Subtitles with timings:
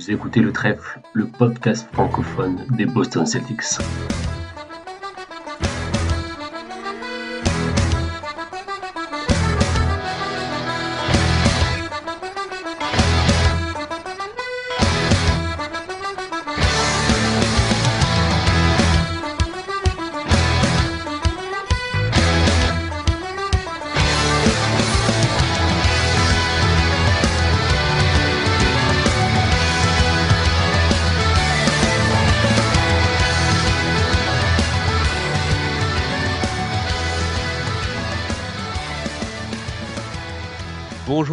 [0.00, 3.60] Vous écoutez le trèfle, le podcast francophone des Boston Celtics.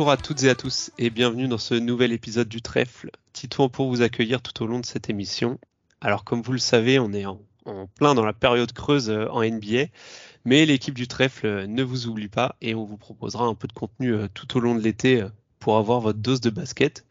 [0.08, 3.12] Bonjour à toutes et à tous et bienvenue dans ce nouvel épisode du Trèfle.
[3.34, 5.60] Titouan pour vous accueillir tout au long de cette émission.
[6.00, 7.42] Alors comme vous le savez, on est en,
[7.98, 9.88] plein dans la période creuse euh, en NBA,
[10.46, 13.68] mais l'équipe du Trèfle euh, ne vous oublie pas et on vous proposera un peu
[13.68, 15.28] de contenu euh, tout au long de l'été
[15.60, 17.06] pour avoir votre dose de basket.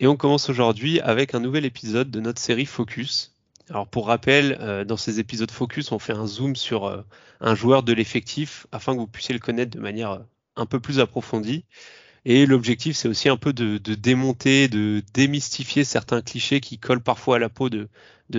[0.00, 3.36] Et on commence aujourd'hui avec un nouvel épisode de notre série Focus.
[3.70, 7.04] Alors pour rappel, dans ces épisodes Focus, on fait un zoom sur
[7.40, 10.24] un joueur de l'effectif afin que vous puissiez le connaître de manière
[10.56, 11.64] un peu plus approfondie.
[12.24, 17.36] Et l'objectif, c'est aussi un peu de, démonter, de démystifier certains clichés qui collent parfois
[17.36, 17.88] à la peau de,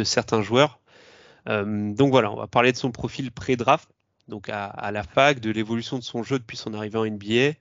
[0.03, 0.79] certains joueurs.
[1.47, 3.87] Euh, donc voilà, on va parler de son profil pré-draft,
[4.27, 7.53] donc à, la fac, de l'évolution de son jeu depuis son arrivée en NBA,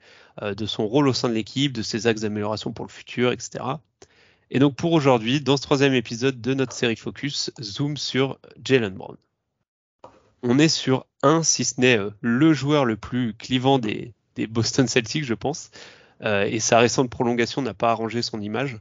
[0.42, 3.30] euh, de son rôle au sein de l'équipe, de ses axes d'amélioration pour le futur,
[3.30, 3.62] etc.
[4.50, 8.94] Et donc pour aujourd'hui, dans ce troisième épisode de notre série Focus, zoom sur Jalen
[8.94, 9.16] Brown.
[10.42, 14.46] On est sur un, si ce n'est euh, le joueur le plus clivant des, des
[14.46, 15.70] Boston Celtics, je pense.
[16.24, 18.78] Euh, et sa récente prolongation n'a pas arrangé son image.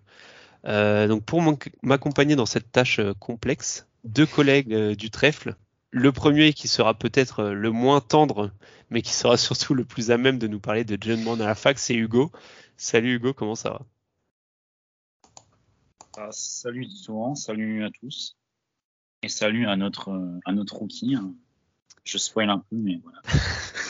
[0.66, 1.42] Euh, donc pour
[1.82, 5.56] m'accompagner dans cette tâche euh, complexe, deux collègues du trèfle.
[5.92, 8.52] Le premier qui sera peut-être le moins tendre,
[8.90, 11.48] mais qui sera surtout le plus à même de nous parler de John Brown à
[11.48, 12.32] la fac, c'est Hugo.
[12.78, 13.82] Salut Hugo, comment ça va?
[16.18, 18.38] Ah, Salut Ditouan, salut à tous.
[19.24, 20.12] Et salut à notre,
[20.46, 21.16] à notre rookie.
[22.04, 23.22] Je spoil un peu, mais voilà.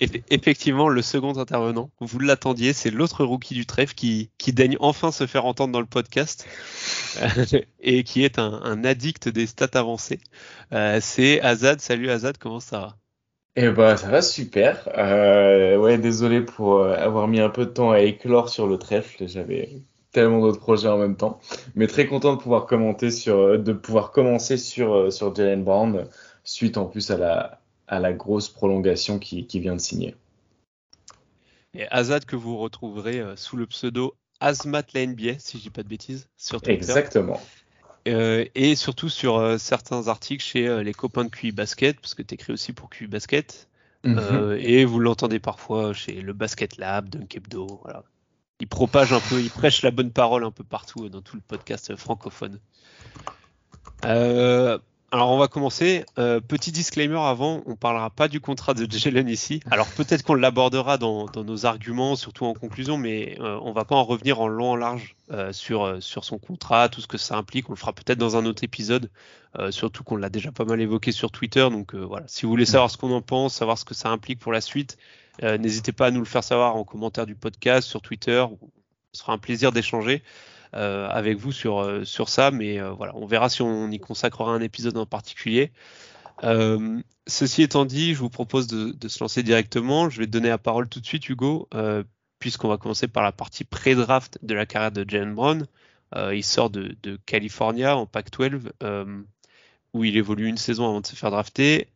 [0.00, 5.26] Effectivement, le second intervenant, vous l'attendiez, c'est l'autre rookie du trèfle qui, daigne enfin se
[5.26, 6.46] faire entendre dans le podcast
[7.80, 10.20] et qui est un, addict des stats avancées.
[10.72, 11.80] Euh, c'est Azad.
[11.80, 12.96] Salut Azad, comment ça va?
[13.56, 14.88] Eh ben, ça va super.
[14.98, 18.78] Euh, ouais, désolé pour euh, avoir mis un peu de temps à éclore sur le
[18.78, 19.28] trèfle.
[19.28, 19.70] J'avais
[20.12, 21.40] tellement d'autres projets en même temps,
[21.74, 26.06] mais très content de pouvoir commenter sur, de pouvoir commencer sur sur Jalen Brown
[26.44, 30.14] suite en plus à la à la grosse prolongation qui, vient de signer.
[31.74, 35.70] Et Azad que vous retrouverez euh, sous le pseudo Azmat la NBA, si je dis
[35.70, 36.74] pas de bêtises, sur Twitter.
[36.74, 37.40] Exactement.
[38.06, 42.22] Euh, et surtout sur euh, certains articles chez les copains de QI Basket, parce que
[42.22, 43.68] tu écris aussi pour QI Basket.
[44.06, 44.58] Mhm.
[44.60, 47.80] et vous l'entendez parfois chez le Basket Lab, Dunkebdo.
[47.84, 48.04] Voilà.
[48.60, 51.42] Il propage un peu, il prêche la bonne parole un peu partout dans tout le
[51.42, 52.60] podcast francophone.
[55.14, 56.04] Alors on va commencer.
[56.18, 59.60] Euh, petit disclaimer avant, on parlera pas du contrat de Jalen ici.
[59.70, 63.94] Alors peut-être qu'on l'abordera dans, nos arguments, surtout en conclusion, mais euh, on va pas
[63.94, 67.36] en revenir en long en large euh, sur sur son contrat, tout ce que ça
[67.36, 67.68] implique.
[67.68, 69.08] On le fera peut-être dans un autre épisode,
[69.70, 71.68] surtout qu'on l'a déjà pas mal évoqué sur Twitter.
[71.70, 74.40] Donc voilà, si vous voulez savoir ce qu'on en pense, savoir ce que ça implique
[74.40, 74.98] pour la suite,
[75.40, 78.44] n'hésitez pas à nous le faire savoir en commentaire du podcast sur Twitter.
[79.12, 80.24] Ce sera un plaisir d'échanger.
[80.74, 84.00] Euh, avec vous sur, euh, sur ça, mais euh, voilà, on verra si on y
[84.00, 85.72] consacrera un épisode en particulier.
[87.26, 90.10] ceci étant dit, je vous propose de, se lancer directement.
[90.10, 91.68] Je vais donner la parole tout de suite, Hugo,
[92.40, 95.66] puisqu'on va commencer par la partie pré-draft de la carrière de Jalen Brown.
[96.32, 98.72] il sort de, de, California en Pac-12,
[99.92, 101.88] où il évolue une saison avant de se faire drafter.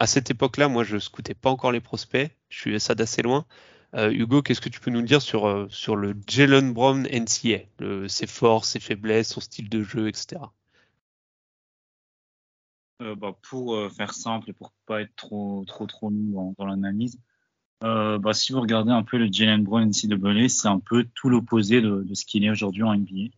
[0.00, 2.30] À cette époque-là, moi, je scoutais pas encore les prospects.
[2.48, 3.46] Je suis ça d'assez loin.
[3.94, 7.60] Euh, Hugo, qu'est-ce que tu peux nous dire sur, euh, sur le Jalen Brown NCA,
[8.08, 10.40] ses forces, ses faiblesses, son style de jeu, etc.
[13.02, 17.18] Euh, bah, pour faire simple et pour pas être trop trop trop long dans, l'analyse,
[17.80, 21.80] bah, si vous regardez un peu le Jalen Brown NCAA, c'est un peu tout l'opposé
[21.80, 23.30] de, ce qu'il est aujourd'hui en NBA.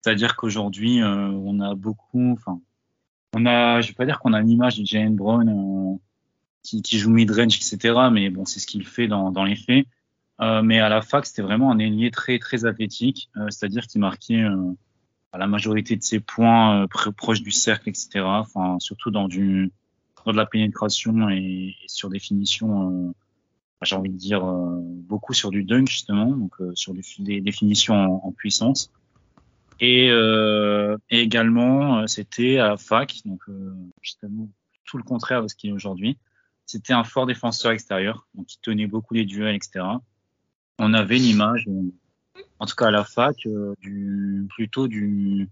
[0.00, 2.60] C'est-à-dire qu'aujourd'hui, on a beaucoup, enfin,
[3.34, 5.98] on a, je vais pas dire qu'on a l'image de Jalen Brown
[6.66, 7.94] qui, joue mid-range, etc.
[8.12, 9.86] Mais bon, c'est ce qu'il fait dans, dans, les faits.
[10.40, 14.00] Euh, mais à la fac, c'était vraiment un ailier très très athlétique, euh, c'est-à-dire qu'il
[14.00, 14.72] marquait euh,
[15.32, 18.20] la majorité de ses points euh, proches du cercle, etc.
[18.24, 19.72] Enfin, surtout dans du
[20.24, 23.14] dans de la pénétration et, sur des finitions.
[23.82, 28.32] j'ai envie de dire beaucoup sur du dunk justement, donc sur des définitions en, en,
[28.32, 28.90] puissance.
[29.78, 33.42] Et, et également, c'était à la fac, donc
[34.02, 34.48] justement
[34.86, 36.16] tout le contraire de ce qu'il est aujourd'hui.
[36.66, 39.84] C'était un fort défenseur extérieur, donc il tenait beaucoup les duels, etc.
[40.78, 41.66] On avait l'image
[42.58, 45.48] en tout cas à la fac, euh, du, plutôt du,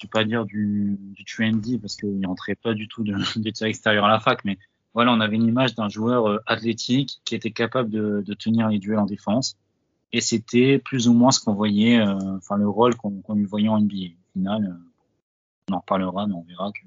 [0.00, 3.52] je vais pas dire du, du trendy parce qu'il rentrait pas du tout de, des
[3.52, 4.58] tirs extérieurs à la fac, mais
[4.94, 8.68] voilà, on avait une image d'un joueur euh, athlétique qui était capable de, de, tenir
[8.68, 9.56] les duels en défense.
[10.12, 13.44] Et c'était plus ou moins ce qu'on voyait, euh, enfin le rôle qu'on qu lui
[13.44, 13.96] voyait en NBA.
[13.96, 14.90] Au final, euh,
[15.68, 16.86] on en reparlera, mais on verra que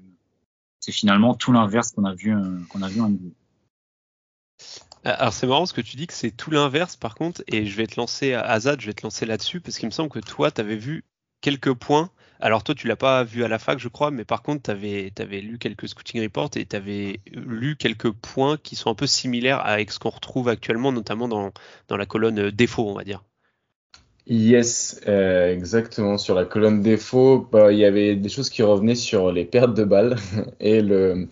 [0.80, 2.34] c'est finalement tout l'inverse qu'on a vu,
[2.70, 3.34] qu'on a vu en NBA.
[5.04, 7.76] Alors c'est marrant ce que tu dis que c'est tout l'inverse par contre, et je
[7.76, 10.18] vais te lancer à Azad, je vais te lancer là-dessus parce qu'il me semble que
[10.18, 11.04] toi, tu avais vu
[11.40, 12.10] quelques points.
[12.40, 14.70] Alors toi, tu l'as pas vu à la fac, je crois, mais par contre, tu
[14.70, 18.94] avais, avais, lu quelques scouting reports et tu avais lu quelques points qui sont un
[18.94, 21.52] peu similaires avec ce qu'on retrouve actuellement, notamment dans,
[21.88, 23.22] dans la colonne défaut, on va dire.
[24.28, 26.18] Yes, euh, exactement.
[26.18, 29.74] Sur la colonne défaut, bah, il y avait des choses qui revenaient sur les pertes
[29.74, 30.16] de balles
[30.60, 31.28] et le,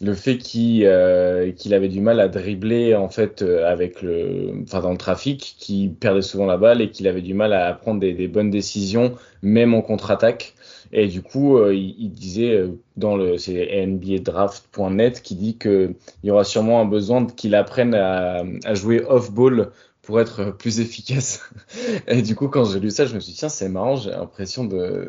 [0.00, 4.80] le fait qu'il euh, avait du mal à dribbler en fait euh, avec le, enfin
[4.80, 8.00] dans le trafic, qu'il perdait souvent la balle et qu'il avait du mal à prendre
[8.00, 10.54] des, des bonnes décisions, même en contre-attaque.
[10.92, 16.30] Et du coup, euh, il, disait euh, dans le NBADraft.net qui dit que il y
[16.30, 19.70] aura sûrement un besoin qu'il apprenne à, à jouer off-ball
[20.02, 21.50] pour être plus efficace.
[22.06, 23.96] Et du coup, quand j'ai lu ça, je me suis dit tiens, c'est marrant.
[23.96, 25.08] J'ai l'impression de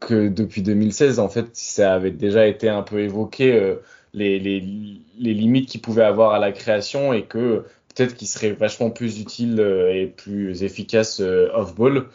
[0.00, 3.52] que depuis 2016, en fait, ça avait déjà été un peu évoqué.
[3.54, 3.76] Euh,
[4.14, 4.62] les, les,
[5.18, 7.64] les limites qu'il pouvait avoir à la création et que
[7.94, 12.06] peut-être qu'il serait vachement plus utile et plus efficace off-ball.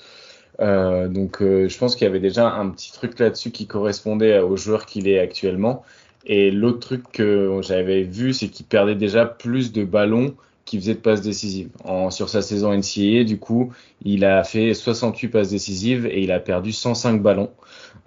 [0.59, 4.39] Euh, donc euh, je pense qu'il y avait déjà un petit truc là-dessus qui correspondait
[4.39, 5.83] au joueur qu'il est actuellement.
[6.25, 10.35] Et l'autre truc que j'avais vu, c'est qu'il perdait déjà plus de ballons
[10.65, 11.69] qu'il faisait de passes décisives.
[11.85, 13.71] En, sur sa saison NCAA, du coup,
[14.03, 17.51] il a fait 68 passes décisives et il a perdu 105 ballons.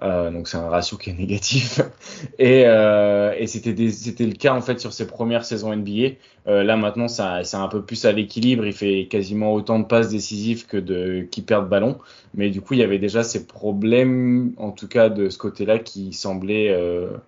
[0.03, 1.81] Euh, donc c'est un ratio qui est négatif.
[2.39, 6.17] Et, euh, et c'était c'était le cas en fait sur ses premières saisons NBA.
[6.47, 8.65] Euh, là maintenant ça c'est un peu plus à l'équilibre.
[8.65, 11.99] Il fait quasiment autant de passes décisives que de qui perdent ballon.
[12.35, 15.79] Mais du coup il y avait déjà ces problèmes en tout cas de ce côté-là
[15.79, 16.75] qui semblaient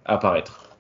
[0.05, 0.77] apparaître.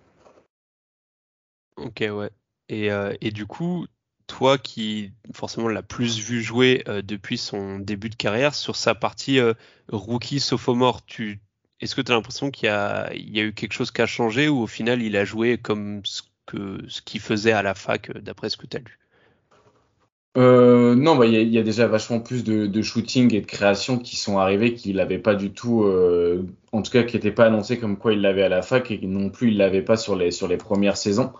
[1.76, 2.30] Ok ouais.
[2.68, 2.88] Et,
[3.20, 3.86] et du coup
[4.26, 9.40] toi qui forcément l'a plus vu jouer depuis son début de carrière sur sa partie
[9.90, 11.40] rookie sophomore, tu
[11.82, 14.60] est-ce que tu as l'impression qu'il y a, eu quelque chose qui a changé ou
[14.60, 16.22] au final il a joué comme ce
[17.04, 18.98] qu'il faisait à la fac euh, d'après ce que tu as lu?
[20.38, 23.98] Euh, non, bah, il y, a déjà vachement plus de, de, shooting et de création
[23.98, 27.44] qui sont arrivés qu'il n'avait pas du tout, euh, en tout cas qui n'étaient pas
[27.44, 30.16] annoncés comme quoi il l'avait à la fac et non plus il l'avait pas sur
[30.16, 31.32] les premières saisons.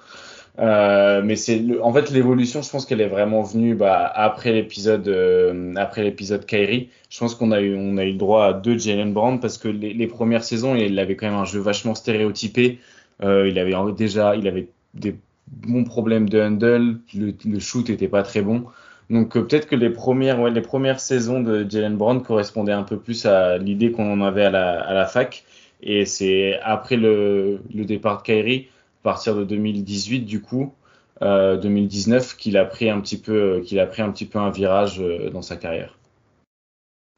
[0.59, 5.09] Euh, mais c'est en fait l'évolution, je pense qu'elle est vraiment venue bah, après l'épisode
[5.09, 6.91] euh, après l'épisode Kyrie.
[7.09, 9.57] Je pense qu'on a eu on a eu le droit à deux Jalen Brown parce
[9.57, 12.81] que les, les, premières saisons il avait quand même un jeu vachement stéréotypé.
[13.23, 15.17] Euh, il avait déjà il avait des
[15.49, 18.65] bons problèmes de handle, le, le shoot était pas très bon.
[19.09, 22.83] Donc euh, peut-être que les premières ouais, les premières saisons de Jalen Brown correspondaient un
[22.83, 25.45] peu plus à l'idée qu'on en avait à la, à la fac.
[25.83, 28.69] Et c'est après le, le départ de Kyrie
[29.03, 30.75] partir de 2018 du coup,
[31.23, 34.51] euh, 2019 qu'il a pris un petit peu qu'il a pris un petit peu un
[34.51, 35.97] virage euh, dans sa carrière.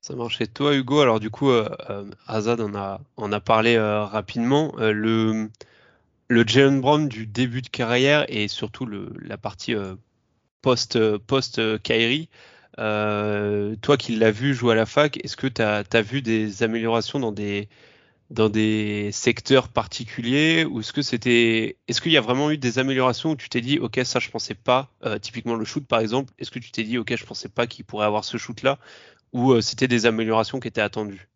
[0.07, 0.43] Ça marche.
[0.43, 1.67] Et toi Hugo, alors du coup euh,
[2.27, 5.49] Azad en a on a parlé euh, rapidement euh, le
[6.29, 9.95] le Jalen Brown du début de carrière et surtout la partie euh,
[10.61, 11.59] post post
[12.77, 16.63] toi qui l'as vu jouer à la fac, est-ce que tu as, as vu des
[16.63, 17.71] améliorations dans des
[18.31, 22.79] dans des secteurs particuliers ou est-ce que c'était est-ce qu'il y a vraiment eu des
[22.79, 26.01] améliorations où tu t'es dit ok ça je pensais pas euh, typiquement le shoot par
[26.01, 28.63] exemple est-ce que tu t'es dit ok je pensais pas qu'il pourrait avoir ce shoot
[28.63, 28.79] là
[29.33, 31.29] ou euh, c'était des améliorations qui étaient attendues?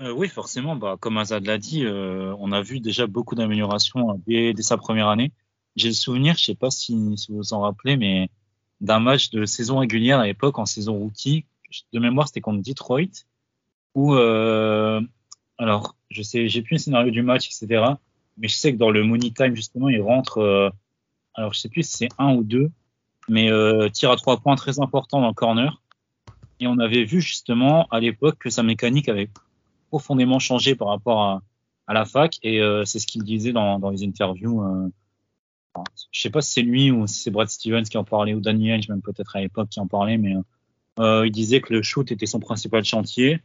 [0.00, 0.74] Euh, oui forcément.
[0.74, 5.32] Bah, comme Azad l'a dit on a vu déjà beaucoup d'améliorations dès, sa première année.
[5.76, 8.28] J'ai le souvenir je sais pas si, si vous vous en rappelez mais
[8.80, 11.46] d'un match de saison régulière à l'époque en saison rookie
[11.92, 13.24] de mémoire, c'était contre Detroit,
[13.94, 15.00] où, euh,
[15.58, 17.84] alors, je sais, j'ai plus le scénario du match, etc.
[18.36, 20.70] Mais je sais que dans le money time, justement, il rentre, euh,
[21.34, 22.70] alors je sais plus si c'est un ou deux,
[23.28, 25.80] mais euh, tire à trois points très important dans le corner.
[26.60, 29.30] Et on avait vu justement à l'époque que sa mécanique avait
[29.88, 31.42] profondément changé par rapport à,
[31.92, 34.62] la fac, et euh, c'est ce qu'il disait dans, les interviews.
[36.10, 38.40] Je sais pas si c'est lui ou si c'est Brad Stevens qui en parlait ou
[38.40, 40.34] Danny Henge même peut-être à l'époque qui en parlait, mais
[40.98, 43.40] il disait que le shoot était son principal chantier,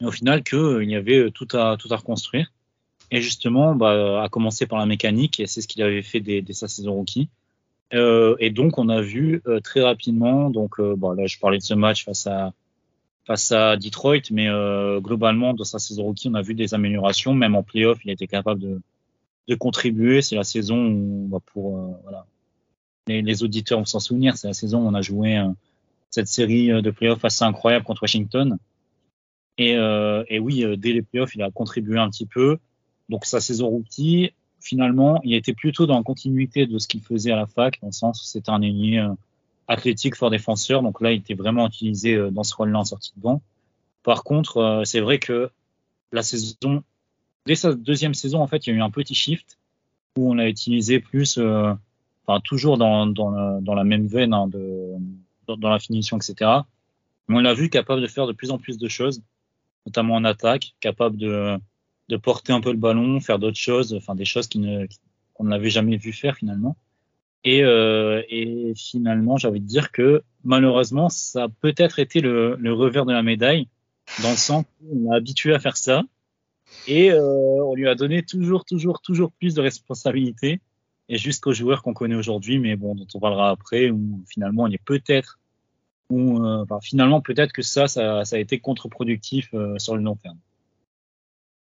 [0.00, 2.52] mais au final qu'il euh, y avait tout à tout à reconstruire.
[3.10, 6.42] Et justement, bah, à commencer par la mécanique, et c'est ce qu'il avait fait dès,
[6.42, 7.28] dès, sa saison rookie.
[7.94, 11.62] Euh, et donc, on a vu euh, très rapidement, donc euh, là, je parlais de
[11.62, 12.52] ce match face à
[13.26, 17.34] face à Detroit, mais euh, globalement, dans sa saison rookie, on a vu des améliorations.
[17.34, 18.80] Même en playoff, il été capable de,
[19.48, 20.22] de contribuer.
[20.22, 22.26] C'est la saison où, bah, pour voilà,
[23.06, 25.42] les, les auditeurs vont s'en souvenir, c'est la saison où on a joué
[26.10, 28.58] cette série de playoffs assez incroyable contre Washington.
[29.58, 32.58] Et, et oui, dès les playoffs, il a contribué un petit peu.
[33.08, 37.32] Donc sa saison rookie, finalement, il était plutôt dans la continuité de ce qu'il faisait
[37.32, 39.12] à la fac, dans le sens où c'était un ailier euh,
[39.66, 40.82] athlétique, fort défenseur.
[40.82, 43.42] Donc là, il était vraiment utilisé euh, dans ce rôle-là en sortie de banc.
[44.02, 45.50] Par contre, euh, c'est vrai que
[46.12, 46.82] la saison,
[47.46, 49.58] dès sa deuxième saison, en fait, il y a eu un petit shift
[50.16, 54.48] où on l'a utilisé plus, enfin toujours dans, dans, la, dans, la, même veine hein,
[54.48, 54.94] de,
[55.56, 56.50] dans, la finition, etc.
[57.28, 59.22] Mais on l'a vu capable de faire de plus en plus de choses,
[59.86, 61.58] notamment en attaque, capable de
[62.08, 64.86] de porter un peu le ballon, faire d'autres choses, enfin des choses qu'on ne,
[65.34, 66.76] qu'on n'avait jamais vu faire finalement.
[67.44, 72.56] Et, euh, et finalement, j'ai envie de dire que malheureusement, ça a peut-être été le,
[72.56, 73.68] le, revers de la médaille,
[74.22, 76.02] dans le sens où on a habitué à faire ça,
[76.86, 80.60] et euh, on lui a donné toujours, toujours, toujours plus de responsabilités,
[81.08, 84.70] et jusqu'aux joueurs qu'on connaît aujourd'hui, mais bon, dont on parlera après, où finalement, on
[84.70, 85.38] est peut-être,
[86.12, 90.38] euh, finalement, peut-être que ça, ça, a été contre-productif euh, sur le long terme.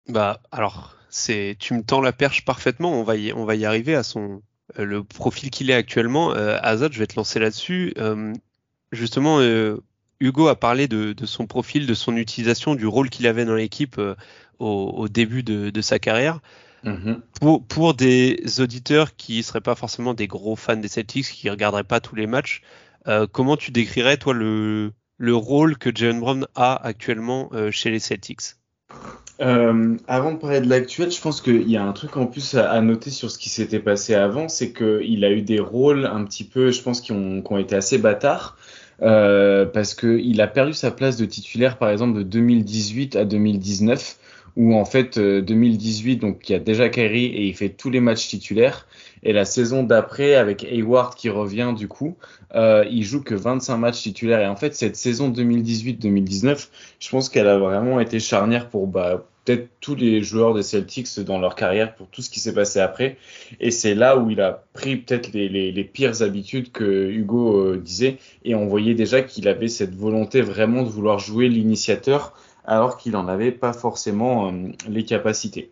[0.06, 2.92] Bah alors c'est tu me tends la perche parfaitement.
[2.92, 4.42] On va y on va y arriver à son
[4.78, 6.32] euh, le profil qu'il est actuellement.
[6.32, 7.94] Azad, je vais te lancer là-dessus.
[8.92, 9.40] Justement,
[10.20, 13.98] Hugo a parlé de, son profil, de son utilisation, du rôle qu'il avait dans l'équipe
[14.58, 16.40] au, début de sa carrière.
[16.84, 17.20] Mm-hmm.
[17.40, 21.84] Pour, pour des auditeurs qui seraient pas forcément des gros fans des Celtics, qui regarderaient
[21.84, 22.62] pas tous les matchs,
[23.32, 28.56] comment tu décrirais toi le, le rôle que Jalen Brown a actuellement chez les Celtics?
[29.40, 32.54] Euh, avant de parler de l'actuel, je pense qu'il y a un truc en plus
[32.54, 36.24] à, noter sur ce qui s'était passé avant, c'est qu'il a eu des rôles un
[36.24, 38.56] petit peu, je pense, qui ont, qui ont été assez bâtards.
[39.02, 44.18] Euh, parce qu'il a perdu sa place de titulaire, par exemple, de 2018 à 2019,
[44.56, 48.00] où en fait 2018, donc il y a déjà Kyrie et il fait tous les
[48.00, 48.86] matchs titulaires.
[49.24, 52.16] Et la saison d'après, avec Hayward qui revient du coup,
[52.54, 54.40] euh, il joue que 25 matchs titulaires.
[54.40, 56.68] Et en fait, cette saison 2018-2019,
[57.00, 61.20] je pense qu'elle a vraiment été charnière pour bah, peut-être tous les joueurs des Celtics
[61.20, 63.16] dans leur carrière, pour tout ce qui s'est passé après.
[63.60, 67.60] Et c'est là où il a pris peut-être les, les, les, pires habitudes que Hugo
[67.60, 68.18] euh, disait.
[68.44, 72.34] Et on voyait déjà qu'il avait cette volonté vraiment de vouloir jouer l'initiateur
[72.64, 75.70] alors qu'il n'en avait pas forcément euh, les capacités.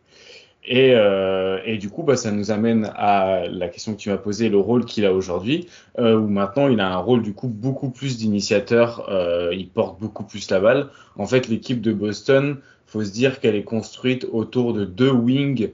[0.65, 4.17] Et, euh, et, du coup, bah, ça nous amène à la question que tu m'as
[4.17, 5.67] posée, le rôle qu'il a aujourd'hui,
[5.99, 9.99] euh, où maintenant il a un rôle du coup beaucoup plus d'initiateur, euh, il porte
[10.01, 10.89] beaucoup plus la balle.
[11.17, 15.71] En fait, l'équipe de Boston, faut se dire qu'elle est construite autour de deux wings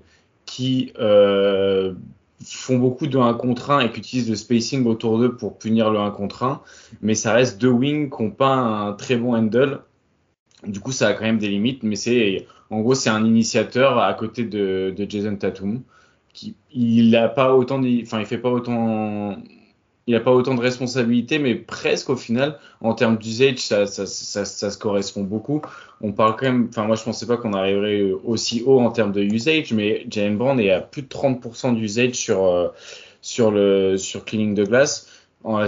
[0.47, 1.93] qui euh,
[2.43, 5.91] font beaucoup de 1 contre 1 et qui utilisent le spacing autour d'eux pour punir
[5.91, 6.63] le 1 contre 1,
[7.03, 9.81] mais ça reste deux wings qui n'ont pas un très bon handle.
[10.67, 13.99] Du coup, ça a quand même des limites, mais c'est en gros, c'est un initiateur
[13.99, 15.83] à côté de, Jason Tatum.
[16.35, 19.37] Qui, il a pas autant, enfin, il fait pas autant,
[20.07, 24.07] il a pas autant de responsabilités, mais presque au final, en termes d'usage, ça, ça,
[24.07, 25.63] ça, se correspond beaucoup.
[26.01, 29.13] On parle quand même, enfin, moi, je pensais pas qu'on arriverait aussi haut en termes
[29.13, 32.69] de usage, mais Jalen Brown est à plus de 30% d'usage sur, euh,
[33.23, 35.09] sur le, sur cleaning de glace.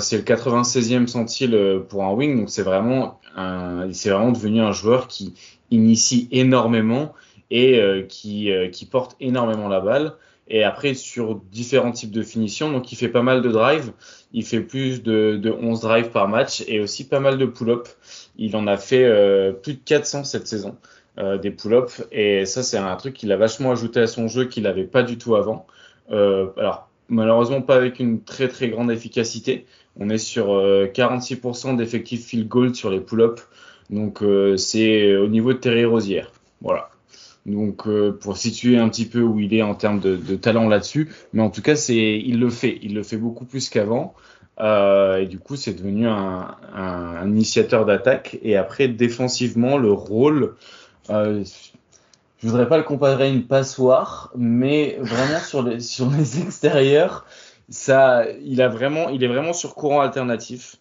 [0.00, 4.72] C'est le 96e centile pour un wing, donc c'est vraiment un, c'est vraiment devenu un
[4.72, 5.34] joueur qui
[5.70, 7.14] initie énormément
[7.50, 10.14] et euh, qui, euh, qui porte énormément la balle.
[10.48, 13.92] Et après, sur différents types de finitions, donc il fait pas mal de drives,
[14.32, 17.88] il fait plus de, de 11 drives par match et aussi pas mal de pull-up.
[18.36, 20.76] Il en a fait euh, plus de 400 cette saison,
[21.18, 22.04] euh, des pull-ups.
[22.10, 25.04] Et ça, c'est un truc qu'il a vachement ajouté à son jeu qu'il n'avait pas
[25.04, 25.66] du tout avant.
[26.10, 29.66] Euh, alors, malheureusement, pas avec une très très grande efficacité.
[29.96, 33.42] On est sur 46% d'effectifs field goal sur les pull-ups.
[33.90, 36.30] Donc euh, c'est au niveau de Terry Rosière.
[36.60, 36.90] Voilà.
[37.46, 41.08] Donc euh, pour situer un petit peu où il est en termes de, talent là-dessus,
[41.32, 44.14] mais en tout cas c'est il le fait, il le fait beaucoup plus qu'avant.
[44.60, 48.38] Euh, et du coup, c'est devenu un, initiateur d'attaque.
[48.42, 50.54] Et après, défensivement, le rôle,
[51.08, 51.42] euh,
[52.42, 57.26] je voudrais pas le comparer à une passoire, mais vraiment sur les, sur les extérieurs,
[57.68, 60.76] ça, il a vraiment, il est vraiment sur courant alternatif.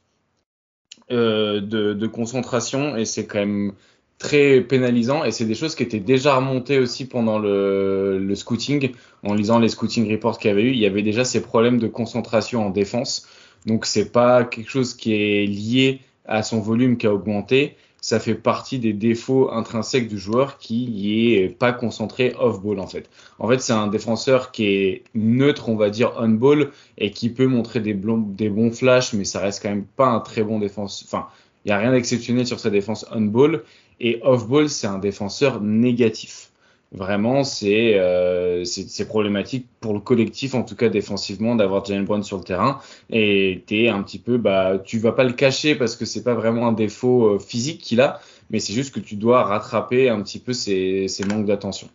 [1.12, 3.74] Euh, de, de, concentration et c'est quand même
[4.20, 8.92] très pénalisant et c'est des choses qui étaient déjà remontées aussi pendant le, le scouting
[9.24, 11.80] en lisant les scouting reports qu'il y avait eu il y avait déjà ces problèmes
[11.80, 13.28] de concentration en défense
[13.66, 18.20] donc c'est pas quelque chose qui est lié à son volume qui a augmenté ça
[18.20, 23.10] fait partie des défauts intrinsèques du joueur qui est pas concentré off-ball en fait.
[23.40, 27.48] En fait, c'est un défenseur qui est neutre, on va dire on-ball et qui peut
[27.48, 31.08] montrer des, bons flashs, mais ça reste quand même pas un très bon défenseur.
[31.08, 31.28] Enfin,
[31.66, 33.64] il y a rien d'exceptionnel sur sa défense on-ball
[34.00, 36.49] et off-ball, c'est un défenseur négatif.
[36.92, 42.24] Vraiment, c'est euh, c'est problématique pour le collectif, en tout cas défensivement, d'avoir Jalen Brown
[42.24, 42.80] sur le terrain.
[43.10, 46.34] Et t'es un petit peu, bah, tu vas pas le cacher parce que c'est pas
[46.34, 48.20] vraiment un défaut euh, physique qu'il a,
[48.50, 51.90] mais c'est juste que tu dois rattraper un petit peu ses, ses manques d'attention.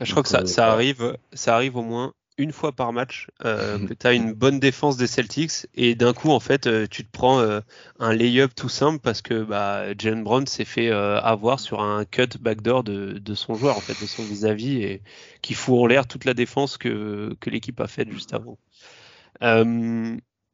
[0.00, 3.78] Je crois que ça, ça arrive, ça arrive au moins une fois par match euh,
[3.86, 7.04] que tu as une bonne défense des Celtics et d'un coup en fait euh, tu
[7.04, 7.60] te prends euh,
[7.98, 12.04] un lay-up tout simple parce que bah, Jalen Brown s'est fait euh, avoir sur un
[12.04, 15.02] cut backdoor de, de son joueur en fait de son vis-à-vis et
[15.42, 18.58] qui fout en l'air toute la défense que, que l'équipe a faite juste avant.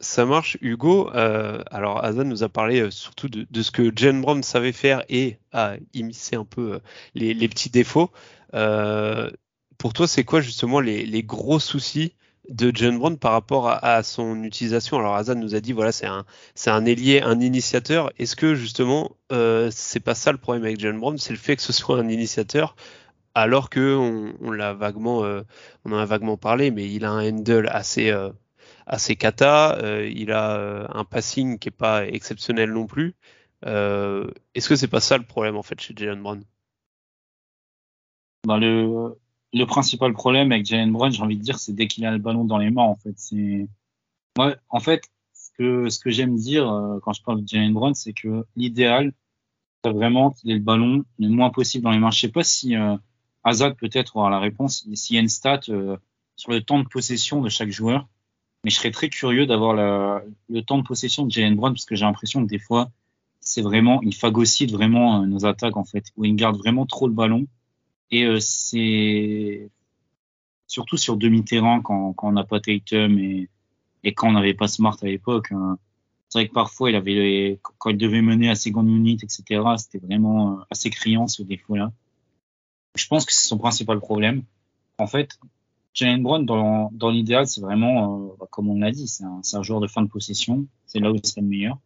[0.02, 1.10] ça marche, Hugo.
[1.12, 5.38] alors Azan nous a parlé surtout de, de, ce que Jalen Brown savait faire et
[5.52, 6.80] a immiscé un peu
[7.14, 8.10] les, les petits défauts.
[9.80, 12.12] Pour toi, c'est quoi justement les, gros soucis
[12.50, 14.98] de John Brown par rapport à, son utilisation?
[14.98, 18.12] Alors Azan nous a dit voilà c'est un c'est un ailier, un initiateur.
[18.18, 21.56] Est-ce que justement euh, c'est pas ça le problème avec John Brown, c'est le fait
[21.56, 22.76] que ce soit un initiateur
[23.34, 23.96] alors que
[24.42, 25.44] on, l'a vaguement euh,
[25.86, 28.30] on en a vaguement parlé, mais il a un handle assez euh,
[28.86, 33.14] assez cata, euh, il a un passing qui est pas exceptionnel non plus.
[33.64, 36.44] Est-ce que c'est pas ça le problème en fait chez Jalen Brown?
[38.46, 39.19] Bah, le
[39.52, 42.18] le principal problème avec Jalen Brown, j'ai envie de dire, c'est dès qu'il a le
[42.18, 43.14] ballon dans les mains, en fait.
[43.16, 43.66] C'est,
[44.36, 45.02] moi, en fait,
[45.32, 48.46] ce que, ce que j'aime dire euh, quand je parle de Jalen Brown, c'est que
[48.56, 49.12] l'idéal,
[49.84, 52.10] c'est vraiment qu'il ait le ballon le moins possible dans les mains.
[52.10, 52.96] Je sais pas si euh,
[53.44, 55.96] Azad peut-être aura la réponse, s'il y a une stat euh,
[56.36, 58.08] sur le temps de possession de chaque joueur,
[58.64, 61.96] mais je serais très curieux d'avoir le temps de possession de Jalen Brown parce que
[61.96, 62.90] j'ai l'impression que des fois,
[63.40, 67.14] c'est vraiment, il phagocyte vraiment nos attaques en fait, où il garde vraiment trop le
[67.14, 67.46] ballon
[68.10, 69.70] et euh, c'est
[70.66, 73.48] surtout sur demi-terrain quand, quand on n'a pas Tatum et,
[74.04, 75.52] et quand on n'avait pas Smart à l'époque.
[75.52, 75.78] Hein.
[76.28, 79.62] C'est vrai que parfois il avait quand il devait mener à seconde unit, etc.
[79.78, 81.92] C'était vraiment euh, assez criant ce défaut-là.
[82.94, 84.44] Je pense que c'est son principal problème.
[84.98, 85.38] En fait,
[85.92, 89.40] Jalen Brown dans, dans l'idéal, c'est vraiment, euh, bah, comme on l'a dit, c'est un,
[89.52, 90.66] un, joueur de fin de possession.
[90.86, 91.78] C'est là où il serait le meilleur.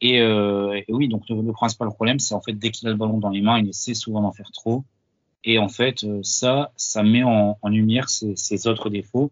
[0.00, 2.96] Et, euh, et oui, donc le principal problème, c'est en fait dès qu'il a le
[2.96, 4.84] ballon dans les mains, il essaie souvent d'en faire trop.
[5.44, 9.30] Et en fait, euh, ça, ça met en, en lumière ces, ces, autres défauts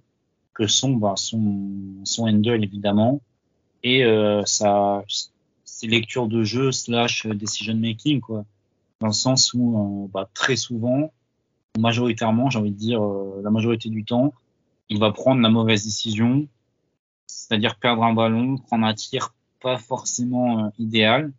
[0.54, 1.70] que sont bah, son,
[2.04, 3.20] son handle évidemment
[3.82, 5.04] et euh, sa,
[5.64, 8.44] ses lectures de jeu slash decision making quoi.
[9.00, 11.12] Dans le sens où euh, bah, très souvent,
[11.78, 14.32] majoritairement, j'ai envie de dire euh, la majorité du temps,
[14.88, 16.48] il va prendre la mauvaise décision,
[17.26, 21.32] c'est-à-dire perdre un ballon, prendre un tir pas forcément euh, idéal,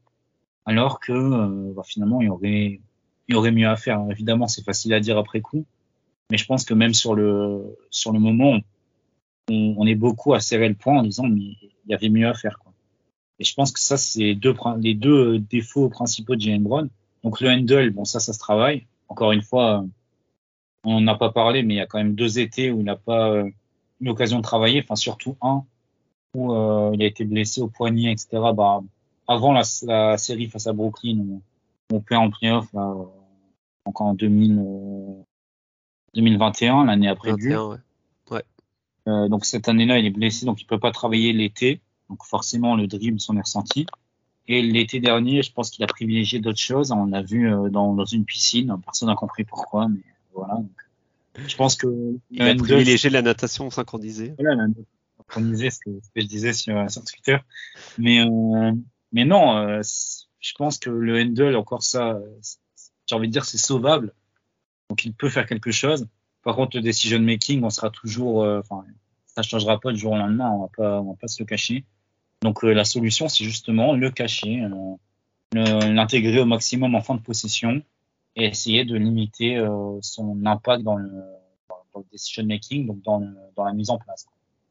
[0.65, 2.79] alors que bah, finalement il aurait
[3.27, 4.03] il y aurait mieux à faire.
[4.09, 5.65] Évidemment, c'est facile à dire après coup,
[6.31, 8.59] mais je pense que même sur le sur le moment,
[9.49, 12.27] on, on est beaucoup à serrer le point en disant mais il y avait mieux
[12.27, 12.59] à faire.
[12.59, 12.73] Quoi.
[13.39, 16.89] Et je pense que ça, c'est deux, les deux défauts principaux de Jalen Brown.
[17.23, 18.85] Donc le handle, bon ça, ça se travaille.
[19.09, 19.85] Encore une fois,
[20.83, 22.95] on n'a pas parlé, mais il y a quand même deux étés où il n'a
[22.95, 23.55] pas eu
[24.01, 24.81] l'occasion de travailler.
[24.83, 25.63] Enfin surtout un
[26.33, 28.27] où euh, il a été blessé au poignet, etc.
[28.53, 28.81] Bah,
[29.27, 32.93] avant la, la série face à Brooklyn, on, on perd en playoff là,
[33.87, 34.63] encore en 2000,
[36.13, 37.77] 2021, l'année après 21, ouais.
[38.31, 38.43] ouais.
[39.07, 41.81] Euh, donc cette année-là, il est blessé, donc il peut pas travailler l'été.
[42.09, 43.85] Donc forcément, le dribble s'en est ressenti.
[44.47, 46.91] Et l'été dernier, je pense qu'il a privilégié d'autres choses.
[46.91, 48.73] On l'a vu euh, dans, dans, une piscine.
[48.83, 49.99] Personne n'a compris pourquoi, mais
[50.33, 50.55] voilà.
[50.55, 50.71] Donc,
[51.47, 54.33] je pense que il a privilégié la natation synchronisée.
[54.39, 54.67] Voilà, la
[55.17, 57.37] synchronisée, ce que, ce que je disais sur, sur Twitter.
[57.97, 58.71] Mais euh,
[59.11, 59.81] mais non, euh,
[60.39, 62.19] je pense que le handle, encore ça,
[63.07, 64.13] j'ai envie de dire, c'est sauvable.
[64.89, 66.07] Donc il peut faire quelque chose.
[66.43, 68.85] Par contre, le decision making, on sera toujours, euh, enfin,
[69.25, 70.49] ça changera pas du jour au lendemain.
[70.51, 71.83] On va pas, on va pas se le cacher.
[72.41, 77.21] Donc euh, la solution, c'est justement le cacher, euh, l'intégrer au maximum en fin de
[77.21, 77.81] possession
[78.35, 79.59] et essayer de limiter
[80.01, 81.09] son impact dans le,
[81.69, 84.27] dans le decision making, donc dans, le, dans la mise en place,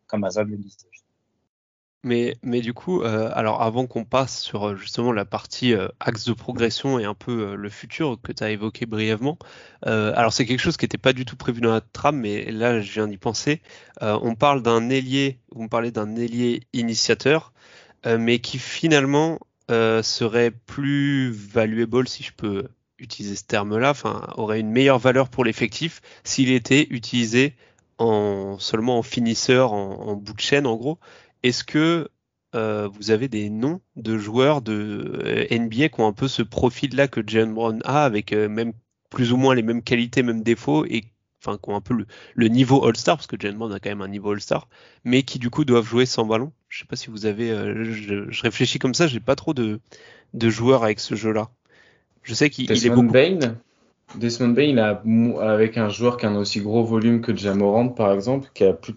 [0.07, 0.87] comme Azad le disait.
[2.07, 6.25] Mais, du coup, euh, alors avant qu'on passe sur euh, justement la partie euh, axe
[6.25, 9.39] de progression et un peu le futur que tu as évoqué brièvement,
[9.83, 12.81] alors c'est quelque chose qui n'était pas du tout prévu dans la trame, mais là
[12.81, 13.61] je viens d'y penser.
[14.01, 17.53] on parle d'un ailier, vous me parlez d'un ailier initiateur,
[18.05, 24.71] mais qui finalement serait plus valuable, si je peux utiliser ce terme-là, enfin aurait une
[24.71, 27.57] meilleure valeur pour l'effectif s'il était utilisé
[27.99, 30.99] en seulement en finisseur, en bout de chaîne en gros,
[31.43, 32.09] est-ce que
[32.55, 36.43] euh, vous avez des noms de joueurs de euh, NBA qui ont un peu ce
[36.43, 38.73] profil-là que Jalen Brown a, avec euh, même
[39.11, 41.05] plus ou moins les mêmes qualités, mêmes défauts, et
[41.45, 41.95] enfin qui ont un peu
[42.35, 44.69] le, niveau All-Star, parce que Jalen Brown a quand même un niveau All-Star,
[45.05, 46.53] mais qui du coup doivent jouer sans ballon?
[46.69, 49.81] Je sais pas si vous avez, je, je, réfléchis comme ça, j'ai pas trop de,
[50.33, 51.51] de joueurs avec ce jeu-là.
[52.23, 53.13] Je sais qu'il est beaucoup.
[53.13, 53.57] Bain?
[54.15, 55.03] Desmond Bain, il a,
[55.43, 58.73] avec un joueur qui a un aussi gros volume que Jamorant, par exemple, qui a
[58.73, 58.95] plus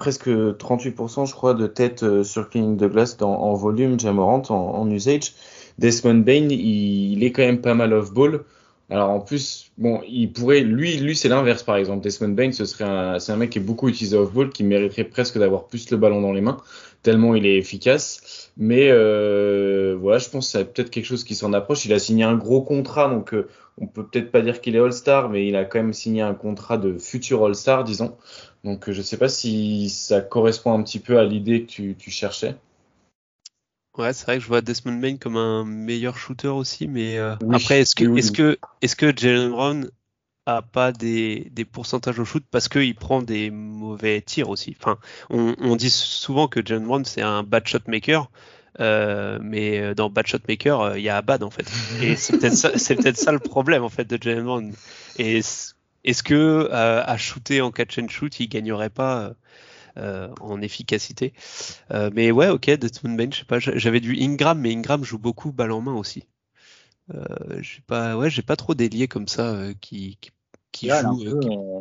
[0.00, 4.54] presque 38%, je crois, de tête euh, sur cleaning de glace en volume, Jamorant, en,
[4.54, 5.34] en usage.
[5.78, 8.44] Desmond Bain, il, il, est quand même pas mal off-ball.
[8.90, 12.02] Alors en plus, bon, il pourrait, lui, lui c'est l'inverse par exemple.
[12.02, 15.04] Desmond Bain, ce serait un, c'est un mec qui est beaucoup utilisé off-ball, qui mériterait
[15.04, 16.56] presque d'avoir plus le ballon dans les mains,
[17.02, 18.50] tellement il est efficace.
[18.56, 21.84] Mais euh, voilà, je pense que c'est peut-être quelque chose qui s'en approche.
[21.84, 24.80] Il a signé un gros contrat, donc euh, on peut peut-être pas dire qu'il est
[24.80, 28.16] All-Star, mais il a quand même signé un contrat de futur All-Star, disons.
[28.64, 31.96] Donc euh, je sais pas si ça correspond un petit peu à l'idée que tu,
[31.98, 32.56] tu cherchais.
[33.96, 37.34] Ouais, c'est vrai que je vois Desmond Bain comme un meilleur shooter aussi, mais euh,
[37.42, 39.90] oui, après, est-ce que, oui, est-ce que, est-ce que Jalen Brown
[40.46, 44.76] a pas des, des pourcentages au shoot parce qu'il prend des mauvais tirs aussi?
[44.78, 48.30] Enfin, on, on dit souvent que Jalen Brown c'est un bad shot maker,
[48.78, 51.66] euh, mais dans bad shot maker il y a bad en fait.
[52.00, 54.72] Et c'est peut-être ça, c'est peut-être ça le problème en fait de Jalen Brown.
[55.18, 55.40] Et
[56.04, 59.34] est-ce que euh, à shooter en catch and shoot il gagnerait pas
[59.96, 61.32] euh, en efficacité?
[61.90, 65.18] Euh, mais ouais, ok, Desmond Bain, je sais pas, j'avais du Ingram, mais Ingram joue
[65.18, 66.24] beaucoup balle en main aussi.
[67.12, 67.24] Euh,
[67.60, 70.30] j'ai pas, ouais, j'ai pas trop d'ailier comme ça euh, qui, qui,
[70.72, 71.18] qui joue.
[71.24, 71.80] peu, qui- euh,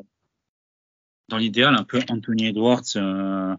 [1.30, 3.56] Dans l'idéal, un peu Anthony Edwards euh,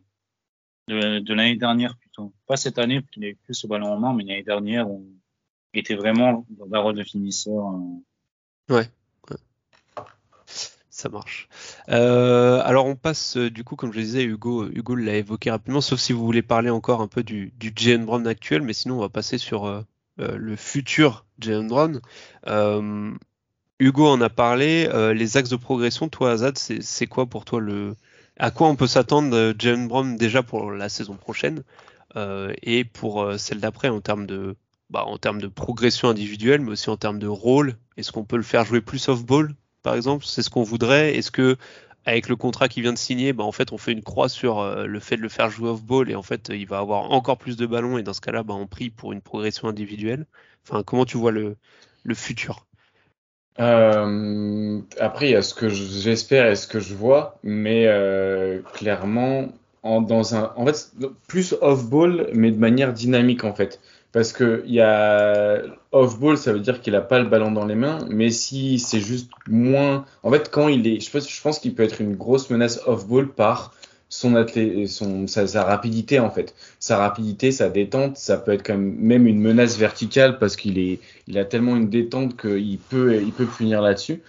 [0.88, 2.32] de, de l'année dernière plutôt.
[2.46, 5.04] Pas cette année, qu'il est plus au ballon en main, mais l'année dernière, on
[5.72, 7.66] était vraiment dans un rôle de finisseur.
[7.66, 8.74] euh.
[8.74, 8.90] Ouais.
[11.00, 11.48] Ça marche.
[11.88, 15.80] Euh, alors on passe euh, du coup, comme je disais, Hugo, Hugo l'a évoqué rapidement,
[15.80, 18.98] sauf si vous voulez parler encore un peu du, du Jalen Brown actuel, mais sinon
[18.98, 19.82] on va passer sur euh,
[20.18, 22.00] le futur Jalen Brown.
[23.78, 24.90] Hugo en a parlé.
[25.14, 27.96] les axes de progression, toi Azad, c'est quoi pour toi le
[28.36, 31.62] à quoi on peut s'attendre Jalen Brown déjà pour la saison prochaine
[32.14, 34.54] et pour celle d'après en termes de
[34.90, 37.76] bah, en termes de progression individuelle, mais aussi en termes de rôle?
[37.96, 41.16] Est-ce qu'on peut le faire jouer plus off-ball, par exemple C'est ce qu'on voudrait.
[41.16, 41.56] Est-ce que
[42.06, 44.58] avec le contrat qu'il vient de signer, bah, en fait, on fait une croix sur
[44.60, 47.38] euh, le fait de le faire jouer off-ball et en fait, il va avoir encore
[47.38, 50.26] plus de ballons et dans ce cas-là, bah, on prie pour une progression individuelle?
[50.66, 51.56] Enfin, comment tu vois le,
[52.14, 52.66] futur?
[53.60, 57.86] Euh, après, il y a ce que je- j'espère et ce que je vois, mais
[57.86, 59.48] euh, clairement,
[59.82, 60.92] en, dans un, en fait,
[61.28, 63.80] plus off-ball, mais de manière dynamique en fait.
[64.12, 67.66] Parce que il y a off-ball, ça veut dire qu'il a pas le ballon dans
[67.66, 71.40] les mains, mais si c'est juste moins, en fait, quand il est, je pense, je
[71.40, 73.72] pense qu'il peut être une grosse menace off-ball par
[74.10, 76.54] son athlé, son, sa, sa rapidité en fait.
[76.80, 80.78] Sa rapidité, sa détente, ça peut être quand même, même une menace verticale parce qu'il
[80.78, 84.20] est, il a tellement une détente qu'il peut, il peut punir là-dessus.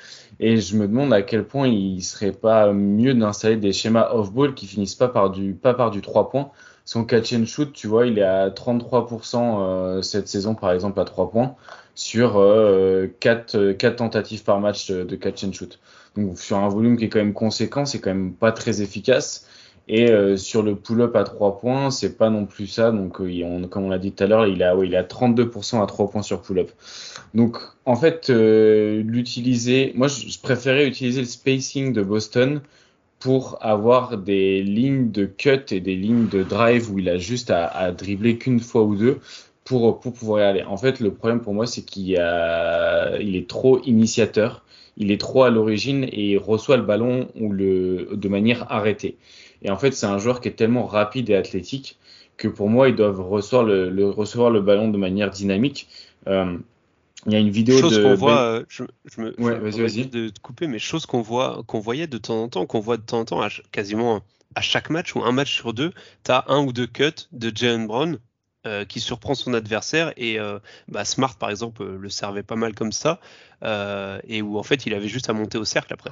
[0.43, 4.55] Et je me demande à quel point il serait pas mieux d'installer des schémas off-ball
[4.55, 6.49] qui finissent pas par du, pas par du 3 points.
[6.83, 10.99] Son catch and shoot, tu vois, il est à 33% euh, cette saison, par exemple,
[10.99, 11.55] à 3 points,
[11.93, 15.79] sur euh, 4, 4 tentatives par match de catch and shoot.
[16.17, 19.47] Donc, sur un volume qui est quand même conséquent, c'est quand même pas très efficace.
[19.93, 22.91] Et euh, sur le pull-up à 3 points, c'est pas non plus ça.
[22.91, 25.83] Donc, euh, comme on l'a dit tout à l'heure, il a, ouais, il a 32%
[25.83, 26.71] à 3 points sur pull-up.
[27.33, 32.61] Donc, en fait, euh, l'utiliser, moi, je, préférais utiliser le spacing de Boston
[33.19, 37.51] pour avoir des lignes de cut et des lignes de drive où il a juste
[37.51, 39.19] à, dribbler qu'une fois ou deux
[39.65, 40.63] pour, pour pouvoir y aller.
[40.63, 44.63] En fait, le problème pour moi, c'est qu'il est trop initiateur,
[44.95, 49.17] il est trop à l'origine et il reçoit le ballon ou le, de manière arrêtée.
[49.61, 51.97] Et en fait, c'est un joueur qui est tellement rapide et athlétique
[52.37, 55.87] que pour moi, ils doivent recevoir le, le recevoir le ballon de manière dynamique.
[56.27, 56.57] Euh,
[57.27, 59.57] il y a une vidéo Chose de qu'on Ben- voit, euh, je, je me Ouais,
[59.59, 60.05] vas-y, vas-y.
[60.07, 62.97] de te couper, mais chose qu'on voit, qu'on voyait de temps en temps, qu'on voit
[62.97, 64.21] de temps en temps, à quasiment
[64.55, 65.91] à chaque match ou un match sur deux,
[66.23, 68.19] t'as un ou deux cuts de Jalen Brown
[68.67, 72.55] euh, qui surprend son adversaire et euh, bah, Smart par exemple euh, le servait pas
[72.55, 73.19] mal comme ça
[74.27, 76.11] et où en fait il avait juste à monter au cercle après.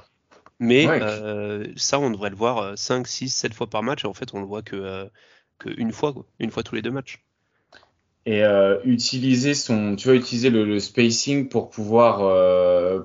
[0.60, 1.00] Mais Ouais.
[1.00, 4.14] euh, ça on devrait le voir euh, 5, 6, 7 fois par match et en
[4.14, 5.10] fait on le voit que, euh,
[5.60, 6.26] que une fois, quoi.
[6.40, 7.24] une fois tous les deux matchs.
[8.26, 12.20] et euh, utiliser son tu vois utiliser le, le spacing pour pouvoir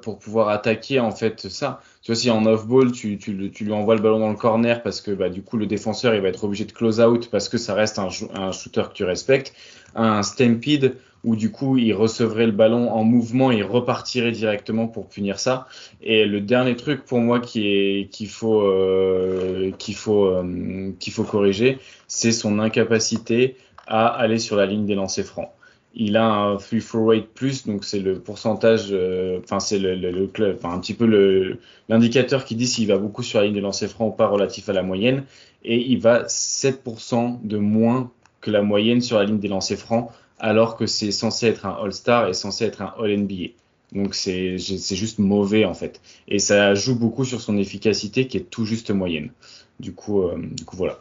[0.00, 3.72] pour pouvoir attaquer en fait ça tu vois si en off ball tu, tu, lui
[3.72, 6.28] envoies le ballon dans le corner parce que bah, du coup le défenseur il va
[6.28, 9.54] être obligé de close out parce que ça reste un, un shooter que tu respectes
[9.94, 14.86] un stampede où du coup il recevrait le ballon en mouvement et il repartirait directement
[14.86, 15.66] pour punir ça
[16.02, 21.12] et le dernier truc pour moi qui est qu'il faut euh, qu'il faut euh, qu'il
[21.12, 23.56] faut corriger c'est son incapacité
[23.86, 25.50] à aller sur la ligne des lancers francs.
[25.96, 29.94] Il a un free throw rate plus, donc c'est le pourcentage, euh, enfin c'est le,
[29.94, 31.56] le, le club, un petit peu
[31.88, 34.68] l'indicateur qui dit s'il va beaucoup sur la ligne des lancers francs ou pas relatif
[34.68, 35.24] à la moyenne,
[35.64, 38.10] et il va 7% de moins
[38.40, 40.10] que la moyenne sur la ligne des lancers francs,
[40.44, 43.54] alors que c'est censé être un All-Star et censé être un All-NBA.
[43.92, 46.02] Donc c'est juste mauvais en fait.
[46.28, 49.32] Et ça joue beaucoup sur son efficacité qui est tout juste moyenne.
[49.80, 51.00] Du coup, euh, du coup voilà.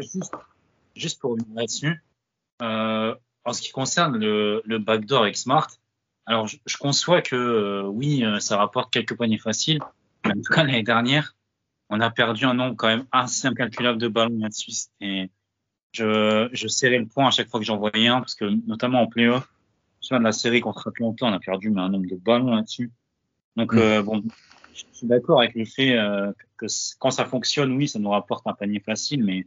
[0.00, 0.34] Juste,
[0.96, 2.02] juste pour revenir là-dessus,
[2.60, 5.68] euh, en ce qui concerne le, backdoor avec Smart,
[6.26, 9.78] alors je, conçois que euh, oui, ça rapporte quelques paniers faciles.
[10.24, 11.36] En tout cas, l'année dernière,
[11.88, 14.72] on a perdu un nombre quand même assez incalculable de ballons là-dessus.
[15.00, 15.30] Et
[15.92, 19.02] je, je serrais le point à chaque fois que j'en voyais un, parce que notamment
[19.02, 19.48] en playoff,
[20.10, 22.90] de la série contre Atlanta, on a perdu mais un nombre de ballons là-dessus.
[23.56, 23.78] Donc Mm.
[23.78, 24.22] euh, bon,
[24.74, 26.66] je suis d'accord avec le fait euh, que
[26.98, 29.46] quand ça fonctionne, oui, ça nous rapporte un panier facile, mais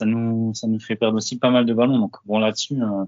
[0.00, 1.98] ça nous ça nous fait perdre aussi pas mal de ballons.
[1.98, 3.04] Donc bon là-dessus, euh,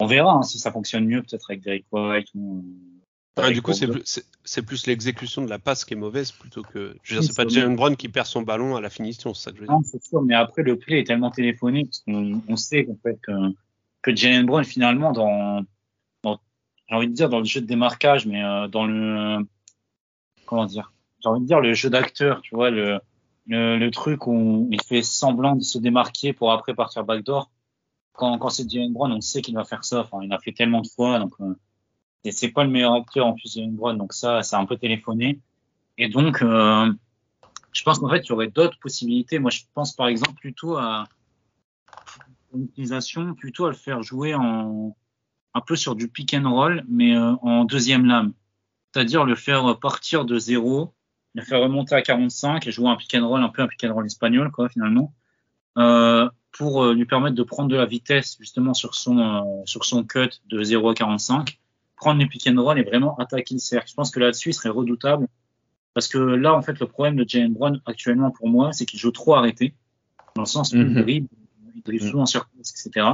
[0.00, 2.64] on verra hein, si ça fonctionne mieux peut-être avec Derek White ou.
[3.36, 6.94] Ah, du coup, c'est plus, l'exécution de la passe qui est mauvaise plutôt que.
[7.02, 9.44] Je veux dire, c'est pas Jalen Brown qui perd son ballon à la finition, c'est
[9.44, 9.76] ça que je veux dire.
[9.76, 12.98] Non, c'est sûr, mais après le play est tellement téléphoné parce qu'on on sait qu'en
[13.02, 13.32] fait que,
[14.02, 15.64] que Jalen Brown finalement dans,
[16.22, 16.38] dans
[16.88, 19.38] j'ai envie de dire dans le jeu de démarquage, mais euh, dans le
[20.44, 23.00] comment dire, j'ai envie de dire le jeu d'acteur, tu vois le,
[23.46, 27.50] le le truc où il fait semblant de se démarquer pour après partir backdoor.
[28.12, 30.00] Quand quand c'est Jalen Brown, on sait qu'il va faire ça.
[30.00, 31.56] Enfin, il l'a fait tellement de fois, donc euh,
[32.24, 34.76] et c'est pas le meilleur acteur en plus Jalen Brown, donc ça c'est un peu
[34.76, 35.40] téléphoné.
[35.98, 36.92] Et donc euh,
[37.72, 39.38] je pense qu'en fait, il y aurait d'autres possibilités.
[39.38, 41.04] Moi, je pense par exemple plutôt à
[42.54, 44.96] une utilisation, plutôt à le faire jouer en
[45.54, 48.32] un peu sur du pick and roll, mais euh, en deuxième lame.
[48.92, 50.94] C'est-à-dire le faire partir de zéro,
[51.34, 53.84] le faire remonter à 45 et jouer un pick and roll, un peu un pick
[53.84, 55.14] and roll espagnol, quoi, finalement,
[55.78, 59.84] euh, pour euh, lui permettre de prendre de la vitesse justement sur son euh, sur
[59.84, 61.58] son cut de 0 à 45,
[62.02, 63.88] prendre les pick and roll et vraiment attaquer le cercle.
[63.88, 65.26] Je pense que là-dessus, il serait redoutable
[65.94, 68.98] parce que là, en fait, le problème de Jalen Brown actuellement pour moi, c'est qu'il
[68.98, 69.74] joue trop arrêté,
[70.34, 71.02] dans le sens où il Mhm.
[71.02, 71.28] dribble,
[71.76, 73.06] il dribble souvent sur place, etc.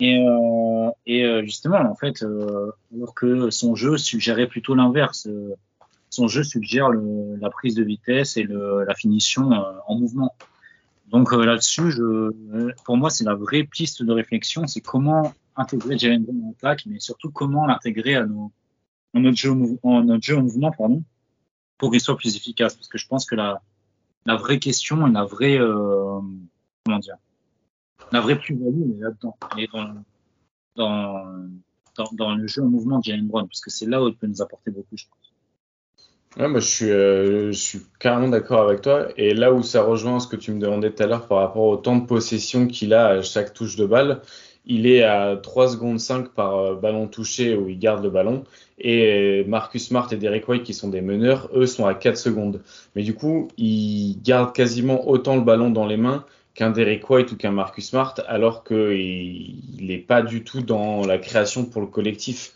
[0.00, 5.28] Et, euh, et euh, justement, en fait, euh, alors que son jeu suggérait plutôt l'inverse.
[6.10, 9.50] son jeu suggère le, la prise de vitesse et le, la finition
[9.86, 10.32] en mouvement.
[11.08, 11.92] Donc euh, là-dessus,
[12.86, 16.84] pour moi, c'est la vraie piste de réflexion, c'est comment intégrer Jalen Brown en attaque,
[16.86, 18.26] mais surtout comment l'intégrer à
[19.14, 21.02] notre jeu, en mouvement, pardon,
[21.76, 22.74] pour qu'il soit plus efficace.
[22.74, 23.60] Parce que je pense que la,
[24.26, 26.20] vraie question et la vraie, euh,
[26.84, 27.16] comment dire,
[28.12, 29.36] la vraie plus-value, est là-dedans.
[29.56, 29.68] Est
[30.76, 31.34] dans,
[32.12, 34.28] dans, le jeu en mouvement de Jalen Brown, parce que c'est là où il peut
[34.28, 35.28] nous apporter beaucoup, je pense.
[36.36, 39.08] Ouais, moi, euh, je suis carrément d'accord avec toi.
[39.16, 41.64] Et là où ça rejoint ce que tu me demandais tout à l'heure par rapport
[41.64, 44.20] au temps de possession qu'il a à chaque touche de balle,
[44.68, 48.44] il est à 3 secondes 5 par euh, ballon touché où il garde le ballon.
[48.78, 52.60] Et Marcus Smart et Derek White, qui sont des meneurs, eux sont à 4 secondes.
[52.94, 57.32] Mais du coup, ils gardent quasiment autant le ballon dans les mains qu'un Derek White
[57.32, 61.86] ou qu'un Marcus Smart, alors qu'il n'est pas du tout dans la création pour le
[61.86, 62.52] collectif.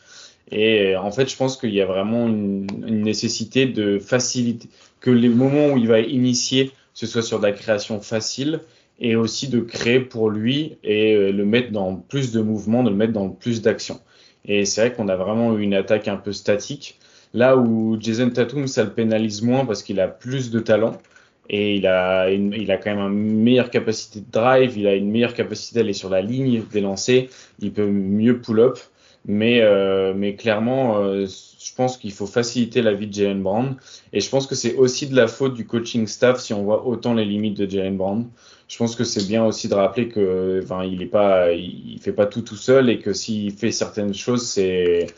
[0.51, 4.69] Et en fait, je pense qu'il y a vraiment une, une nécessité de faciliter,
[5.01, 8.61] que les moments où il va initier, ce soit sur de la création facile
[9.01, 12.91] et aussi de créer pour lui et euh, le mettre dans plus de mouvements, de
[12.91, 14.01] le mettre dans plus d'action.
[14.45, 16.99] Et c'est vrai qu'on a vraiment eu une attaque un peu statique.
[17.35, 20.99] Là où Jason Tatum, ça le pénalise moins parce qu'il a plus de talent
[21.49, 25.11] et il a, il a quand même une meilleure capacité de drive, il a une
[25.11, 27.25] meilleure capacité d'aller sur la ligne des lancers,
[27.61, 28.79] il peut mieux pull-up.
[29.25, 33.77] Mais, euh, mais clairement, euh, je pense qu'il faut faciliter la vie de Jalen Brown.
[34.13, 36.87] Et je pense que c'est aussi de la faute du coaching staff si on voit
[36.87, 38.29] autant les limites de Jalen Brown.
[38.73, 42.15] Je pense que c'est bien aussi de rappeler que, enfin, il est pas, il fait
[42.15, 45.09] pas tout tout seul et que s'il fait certaines choses, c'est,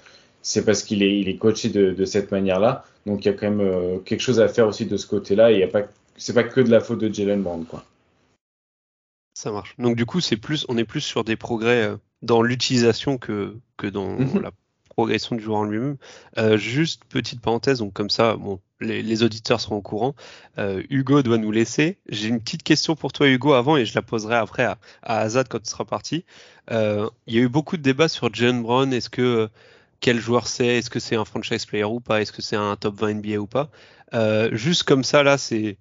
[0.43, 2.85] c'est parce qu'il est, il est coaché de, de cette manière-là.
[3.07, 5.53] Donc il y a quand même euh, quelque chose à faire aussi de ce côté-là.
[5.53, 5.83] Il y a pas,
[6.17, 7.85] c'est pas que de la faute de Jalen Brown, quoi.
[9.35, 9.77] Ça marche.
[9.79, 13.57] Donc du coup, c'est plus, on est plus sur des progrès euh, dans l'utilisation que
[13.77, 14.43] que dans Mhm.
[14.43, 14.51] la
[14.89, 15.97] progression du joueur en lui-même.
[16.39, 20.15] Euh, juste petite parenthèse, donc comme ça, bon, les, les auditeurs seront au courant.
[20.59, 21.99] Euh, Hugo doit nous laisser.
[22.09, 25.21] J'ai une petite question pour toi, Hugo, avant, et je la poserai après à, à
[25.21, 26.25] Azad quand tu seras parti.
[26.71, 28.93] Euh, il y a eu beaucoup de débats sur Jalen Brown.
[28.93, 29.49] Est-ce que
[30.01, 30.67] quel joueur c'est?
[30.79, 32.21] Est-ce que c'est un franchise player ou pas?
[32.21, 33.71] Est-ce que c'est un top 20 NBA ou pas?
[34.15, 35.77] Euh, Juste comme ça, là, c'est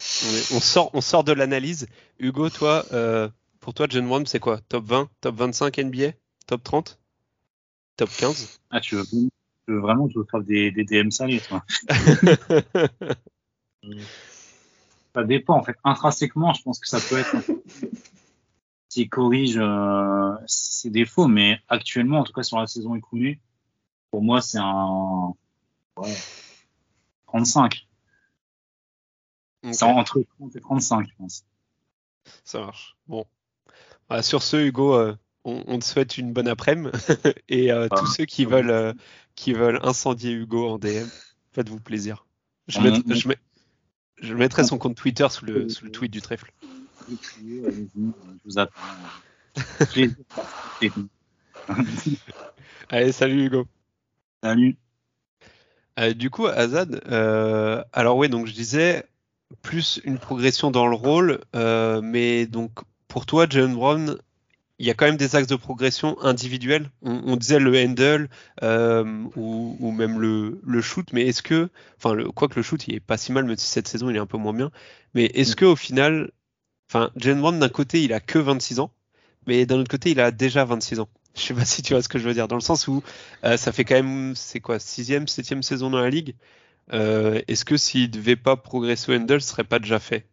[0.51, 1.88] on, on sort, on sort de l'analyse.
[2.19, 3.29] Hugo, toi, euh,
[3.60, 4.60] pour toi, Jalen Brown, c'est quoi?
[4.69, 6.12] Top 20 Top 25 NBA
[6.47, 6.99] Top 30
[7.97, 9.03] Top 15 Ah, tu veux,
[9.67, 11.63] veux vraiment que je veux faire des, des DM salés, toi.
[15.13, 15.78] Ça dépend, en fait.
[15.84, 17.36] Intrinsèquement, je pense que ça peut être.
[18.89, 23.39] S'il corrige euh, ses défauts, mais actuellement, en tout cas sur la saison écoulée,
[24.12, 25.34] pour moi, c'est un.
[25.97, 26.15] Ouais,
[27.28, 27.88] 35.
[29.63, 31.45] Ok, C'est entre 30 et 35, je pense.
[32.43, 32.95] Ça marche.
[33.08, 33.26] Bon.
[34.08, 36.91] Voilà, sur ce, Hugo, euh, on, te souhaite une bonne après-midi.
[37.49, 38.93] et euh, tous ceux qui veulent, euh,
[39.36, 41.08] qui veulent incendier Hugo en DM,
[41.52, 42.26] faites-vous plaisir.
[42.67, 42.80] Je,
[44.22, 46.52] je, mettrai son compte Twitter sous le, sous le tweet du trèfle.
[47.10, 47.15] Je
[48.46, 48.74] vous attends.
[52.89, 53.67] Allez, salut Hugo.
[54.41, 54.78] Salut.
[56.00, 59.06] Euh, du coup, Azad, euh, alors oui, donc je disais
[59.62, 62.72] plus une progression dans le rôle, euh, mais donc
[63.08, 64.17] pour toi, Jalen Brown,
[64.79, 66.89] il y a quand même des axes de progression individuels.
[67.01, 68.29] On, disait le handle
[69.36, 72.99] ou, même le, le shoot, mais est-ce que, enfin, quoi que le shoot, il est
[72.99, 74.71] pas si mal, même si cette saison il est un peu moins bien,
[75.13, 75.55] mais est-ce mm.
[75.55, 76.31] que au final,
[76.89, 78.91] enfin, Jalen Brown d'un côté, il a que 26 ans,
[79.47, 81.09] mais d'un autre côté, il a déjà 26 ans.
[81.36, 83.03] Je sais pas si tu vois ce que je veux dire, dans le sens où
[83.43, 86.36] euh, ça fait quand même, c'est quoi, sixième, septième saison dans la ligue.
[86.91, 90.27] Euh, est-ce que s'il devait pas progresser au handle, ce serait pas déjà fait?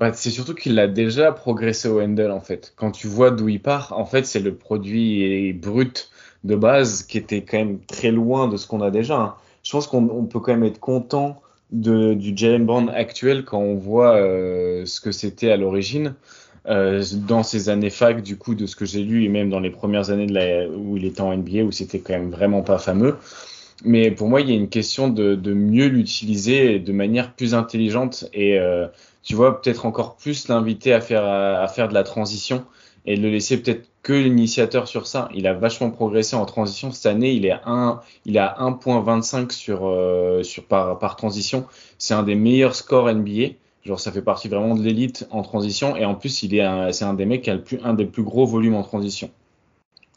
[0.00, 2.72] Bah, c'est surtout qu'il a déjà progressé au handle en fait.
[2.74, 6.10] Quand tu vois d'où il part, en fait, c'est le produit brut
[6.42, 9.20] de base qui était quand même très loin de ce qu'on a déjà.
[9.20, 9.34] Hein.
[9.62, 14.16] Je pense qu'on peut quand même être content du Jalen Brown actuel quand on voit
[14.16, 16.14] euh, ce que c'était à l'origine.
[16.66, 19.60] Euh, dans ces années fac, du coup, de ce que j'ai lu, et même dans
[19.60, 22.78] les premières années de où il était en NBA, où c'était quand même vraiment pas
[22.78, 23.16] fameux.
[23.84, 27.54] Mais pour moi, il y a une question de, de mieux l'utiliser de manière plus
[27.54, 28.86] intelligente et euh,
[29.22, 32.64] tu vois, peut-être encore plus l'inviter à faire, à, faire de la transition
[33.06, 35.28] et le laisser peut-être que l'initiateur sur ça.
[35.34, 37.32] Il a vachement progressé en transition cette année.
[37.32, 41.66] Il est à 1, il a 1.25 sur, euh, sur par, par transition.
[41.98, 43.54] C'est un des meilleurs scores NBA.
[43.84, 45.96] Genre, ça fait partie vraiment de l'élite en transition.
[45.96, 48.06] Et en plus, il est c'est un des mecs qui a le plus, un des
[48.06, 49.30] plus gros volumes en transition.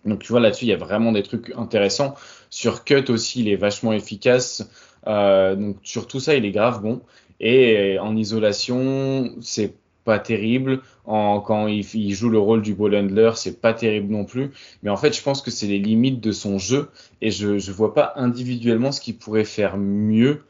[0.05, 2.15] Donc, tu vois, là-dessus, il y a vraiment des trucs intéressants.
[2.49, 4.67] Sur cut aussi, il est vachement efficace.
[5.07, 7.01] Euh, donc, sur tout ça, il est grave bon.
[7.39, 9.73] Et en isolation, c'est
[10.05, 10.81] pas terrible.
[11.05, 14.51] En, quand il, il, joue le rôle du ball handler, c'est pas terrible non plus.
[14.81, 16.89] Mais en fait, je pense que c'est les limites de son jeu.
[17.21, 20.43] Et je, je vois pas individuellement ce qu'il pourrait faire mieux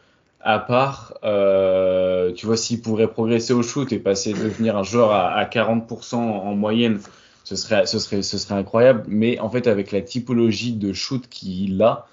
[0.43, 5.11] à part, euh, tu vois, s'il pourrait progresser au shoot et passer devenir un joueur
[5.11, 6.99] à, à 40% en moyenne,
[7.45, 9.03] ce serait, ce serait, ce serait incroyable.
[9.07, 12.07] Mais en fait, avec la typologie de shoot qu'il a,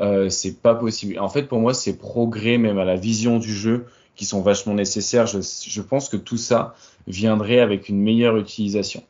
[0.00, 1.18] euh, c'est pas possible.
[1.18, 4.74] En fait, pour moi, c'est progrès même à la vision du jeu qui sont vachement
[4.74, 5.26] nécessaires.
[5.26, 6.74] Je, je pense que tout ça
[7.06, 9.02] viendrait avec une meilleure utilisation.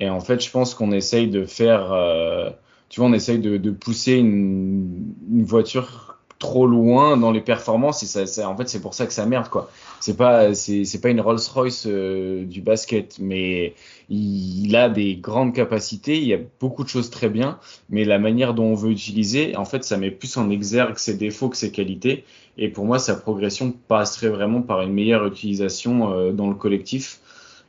[0.00, 2.50] Et en fait, je pense qu'on essaye de faire, euh,
[2.88, 8.02] tu vois, on essaye de, de pousser une, une voiture trop loin dans les performances
[8.02, 9.70] et ça, ça en fait c'est pour ça que ça merde quoi.
[10.00, 13.74] C'est pas c'est pas une Rolls-Royce euh, du basket mais
[14.08, 17.58] il, a des grandes capacités, il y a beaucoup de choses très bien
[17.90, 21.16] mais la manière dont on veut utiliser en fait ça met plus en exergue ses
[21.16, 22.24] défauts que ses qualités
[22.56, 27.20] et pour moi sa progression passerait vraiment par une meilleure utilisation euh, dans le collectif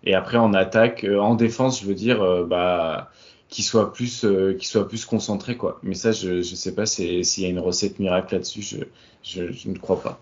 [0.03, 3.09] et après en attaque euh, en défense je veux dire bah
[3.49, 5.79] qui soit plus euh, soit plus concentré quoi.
[5.83, 8.77] Mais ça je je sais pas s'il y a une recette miracle là-dessus je,
[9.23, 10.21] je, ne crois pas.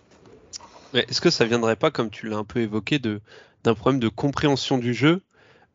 [0.93, 3.19] Est-ce que ça viendrait pas comme tu l'as un peu évoqué de
[3.63, 5.21] d'un problème de compréhension du jeu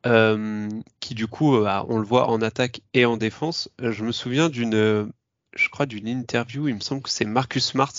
[0.07, 0.69] euh,
[1.01, 3.69] qui du coup euh, on le voit en attaque et en défense.
[3.79, 5.13] Je me souviens d'une
[5.55, 7.93] je crois d'une interview il me semble que c'est Marcus Smart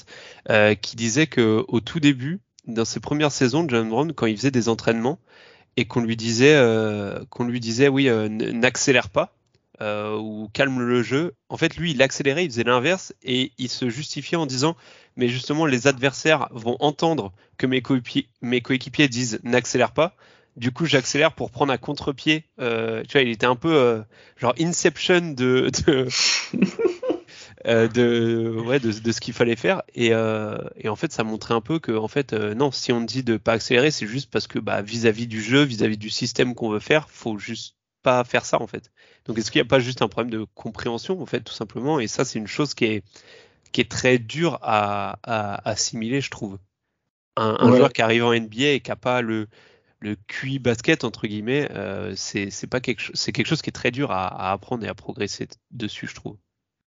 [0.81, 4.49] qui disait que au tout début dans ses premières saisons John Brown quand il faisait
[4.49, 5.19] des entraînements
[5.77, 6.55] et qu'on lui disait
[7.29, 9.35] qu'on lui disait oui n'accélère pas
[9.83, 11.33] euh, ou calme le jeu.
[11.49, 14.77] En fait, lui, il accélérait, il faisait l'inverse et il se justifiait en disant
[15.17, 20.15] mais justement les adversaires vont entendre que mes coéquipiers, mes coéquipiers disent n'accélère pas.
[20.55, 22.45] Du coup, j'accélère pour prendre un contre-pied.
[22.61, 24.01] Euh, tu vois, il était un peu euh,
[24.37, 26.07] genre Inception de de,
[27.87, 29.83] de, ouais, de, de, ce qu'il fallait faire.
[29.95, 30.11] Et,
[30.77, 33.35] et, en fait, ça montrait un peu que en fait, non, si on dit de
[33.35, 36.69] pas accélérer, c'est juste parce que bah, vis-à-vis du jeu, vis-à-vis -vis du système qu'on
[36.69, 38.91] veut faire, faut juste pas faire ça en fait.
[39.25, 41.99] Donc est-ce qu'il n'y a pas juste un problème de compréhension en fait tout simplement?
[41.99, 43.03] Et ça c'est une chose qui est
[43.71, 46.59] qui est très dure à, à, assimiler je trouve.
[47.35, 49.47] Un, un joueur qui arrive en NBA et qui n'a pas le
[49.99, 53.91] le QI basket entre guillemets, euh, c'est pas quelque c'est quelque chose qui est très
[53.91, 56.35] dur à, à, apprendre et à progresser dessus je trouve.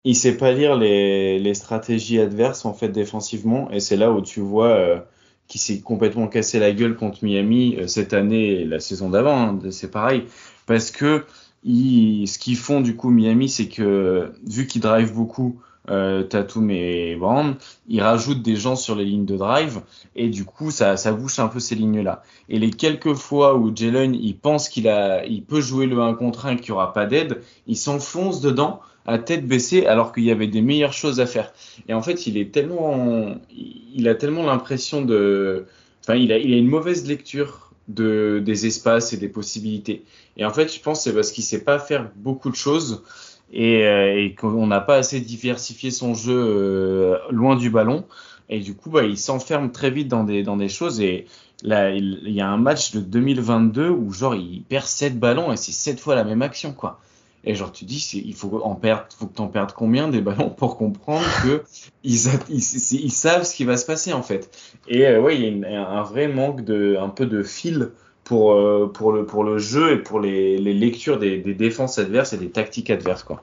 [0.03, 4.21] Il sait pas lire les, les stratégies adverses en fait défensivement et c'est là où
[4.21, 4.99] tu vois euh,
[5.47, 9.37] qui s'est complètement cassé la gueule contre Miami euh, cette année et la saison d'avant,
[9.37, 10.25] hein, c'est pareil
[10.67, 11.25] parce que
[11.65, 15.59] ce qu'ils font du coup Miami, c'est que vu qu'ils drive beaucoup
[15.89, 17.55] euh, Tatum et Brand,
[17.87, 19.81] ils rajoutent des gens sur les lignes de drive
[20.15, 22.23] et du coup ça, ça bouche un peu ces lignes-là.
[22.49, 26.13] Et les quelques fois où Jalen il pense qu'il a, il peut jouer le 1
[26.15, 30.25] contre 1 qu'il n'y aura pas d'aide, il s'enfonce dedans à tête baissée alors qu'il
[30.25, 31.53] y avait des meilleures choses à faire.
[31.87, 35.65] Et en fait il est tellement, il a tellement l'impression de,
[36.03, 40.03] enfin il a, il a une mauvaise lecture de, des espaces et des possibilités.
[40.35, 43.03] Et en fait, je pense c'est parce qu'il sait pas faire beaucoup de choses
[43.51, 48.05] et, euh, et qu'on n'a pas assez diversifié son jeu euh, loin du ballon.
[48.49, 51.01] Et du coup, bah, il s'enferme très vite dans des, dans des choses.
[51.01, 51.25] Et
[51.63, 55.51] là, il, il y a un match de 2022 où genre il perd 7 ballons
[55.51, 56.99] et c'est 7 fois la même action, quoi.
[57.47, 60.49] Et genre, tu dis, il faut en perdre, faut que t'en perdes combien des ballons
[60.49, 61.63] pour comprendre que
[62.03, 64.51] ils, ils, ils, savent ce qui va se passer en fait.
[64.89, 67.91] Et euh, ouais, il y a un vrai manque de, un peu de fil
[68.25, 71.97] pour euh, pour le pour le jeu et pour les, les lectures des, des, défenses
[71.99, 73.41] adverses et des tactiques adverses quoi.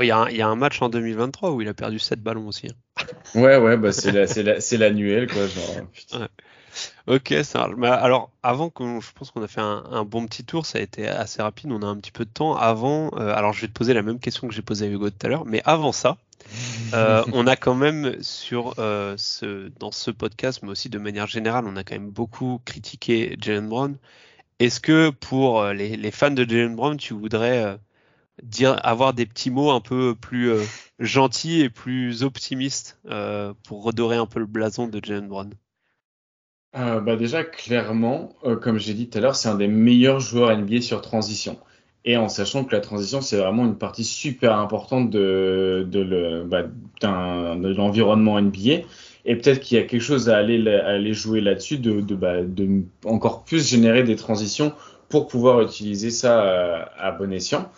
[0.00, 1.98] Il y, a un, il y, a un match en 2023 où il a perdu
[1.98, 2.68] 7 ballons aussi.
[2.68, 3.04] Hein.
[3.34, 4.12] Ouais, ouais, bah c'est
[4.78, 5.46] l'annuel, la, quoi.
[5.48, 5.76] Genre,
[6.20, 6.28] ouais.
[7.06, 10.64] Ok, ça alors, avant que je pense qu'on a fait un, un, bon petit tour,
[10.66, 12.54] ça a été assez rapide, on a un petit peu de temps.
[12.54, 15.10] Avant, euh, alors je vais te poser la même question que j'ai posée à Hugo
[15.10, 16.18] tout à l'heure, mais avant ça,
[16.94, 21.26] euh, on a quand même sur euh, ce, dans ce podcast, mais aussi de manière
[21.26, 23.96] générale, on a quand même beaucoup critiqué Jalen Brown.
[24.58, 27.78] Est-ce que pour les, les, fans de Jalen Brown, tu voudrais
[28.42, 30.52] dire avoir des petits mots un peu plus
[30.98, 32.98] gentils et plus optimistes
[33.64, 35.54] pour redorer un peu le blason de Jalen Brown?
[36.76, 40.20] Euh, bah déjà, clairement, euh, comme j'ai dit tout à l'heure, c'est un des meilleurs
[40.20, 41.58] joueurs NBA sur transition.
[42.04, 45.86] Et en sachant que la transition, c'est vraiment une partie super importante de,
[46.46, 46.62] bah,
[47.02, 48.84] l'environnement NBA.
[49.26, 52.82] Et peut-être qu'il y a quelque chose à aller, jouer là-dessus, de, de, bah, de
[53.04, 54.72] encore plus générer des transitions
[55.10, 57.70] pour pouvoir utiliser ça à, à bon escient.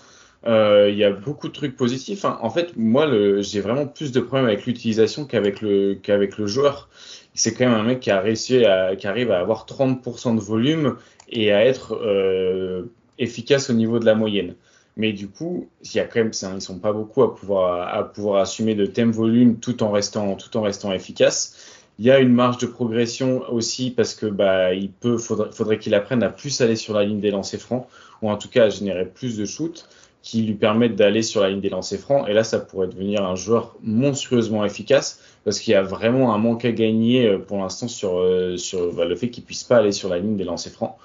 [0.44, 2.24] Euh, il y a beaucoup de trucs positifs.
[2.24, 2.38] Hein.
[2.42, 3.08] En fait, moi,
[3.40, 6.88] j'ai vraiment plus de problèmes avec l'utilisation le, qu'avec le joueur
[7.34, 10.96] c'est quand même un mec qui a réussi à, arrive à avoir 30% de volume
[11.28, 14.54] et à être euh, efficace au niveau de la moyenne.
[14.96, 18.74] Mais du coup, il y a quand même, ils sont pas beaucoup à pouvoir, assumer
[18.74, 21.80] de thème volume tout en restant, tout en restant efficace.
[21.98, 25.78] Il y a une marge de progression aussi parce que bah il peut, faudrait, faudrait
[25.78, 27.86] qu'il apprenne à plus aller sur la ligne des lancers francs
[28.22, 29.86] ou en tout cas à générer plus de shoots
[30.22, 32.28] qui lui permettent d'aller sur la ligne des lancers francs.
[32.28, 36.38] Et là, ça pourrait devenir un joueur monstrueusement efficace parce qu'il y a vraiment un
[36.38, 39.78] manque à gagner euh, pour l'instant sur, euh, sur bah, le fait qu'il puisse pas
[39.78, 40.96] aller sur la ligne des lancers francs.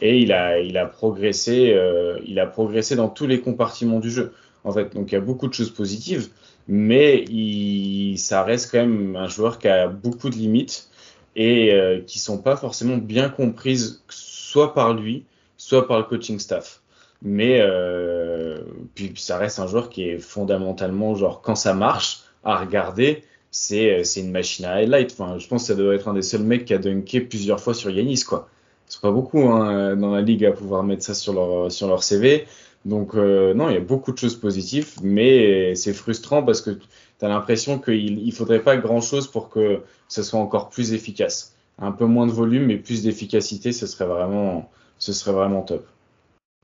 [0.00, 4.10] Et il a, il a progressé, euh, il a progressé dans tous les compartiments du
[4.10, 4.32] jeu.
[4.64, 6.28] En fait, donc il y a beaucoup de choses positives,
[6.68, 10.88] mais il, ça reste quand même un joueur qui a beaucoup de limites
[11.36, 15.24] et euh, qui sont pas forcément bien comprises soit par lui,
[15.56, 16.80] soit par le coaching staff.
[17.24, 18.58] Mais euh,
[18.94, 24.04] puis ça reste un joueur qui est fondamentalement genre quand ça marche à regarder, c'est
[24.04, 25.12] c'est une machine à highlight.
[25.18, 27.60] Enfin, je pense que ça doit être un des seuls mecs qui a dunké plusieurs
[27.60, 28.48] fois sur Yanis quoi.
[28.88, 31.88] Ils sont pas beaucoup hein, dans la ligue à pouvoir mettre ça sur leur sur
[31.88, 32.46] leur CV.
[32.84, 36.70] Donc euh, non, il y a beaucoup de choses positives, mais c'est frustrant parce que
[36.70, 40.92] tu as l'impression qu'il il faudrait pas grand chose pour que ce soit encore plus
[40.92, 41.54] efficace.
[41.78, 45.86] Un peu moins de volume mais plus d'efficacité, ce serait vraiment ce serait vraiment top.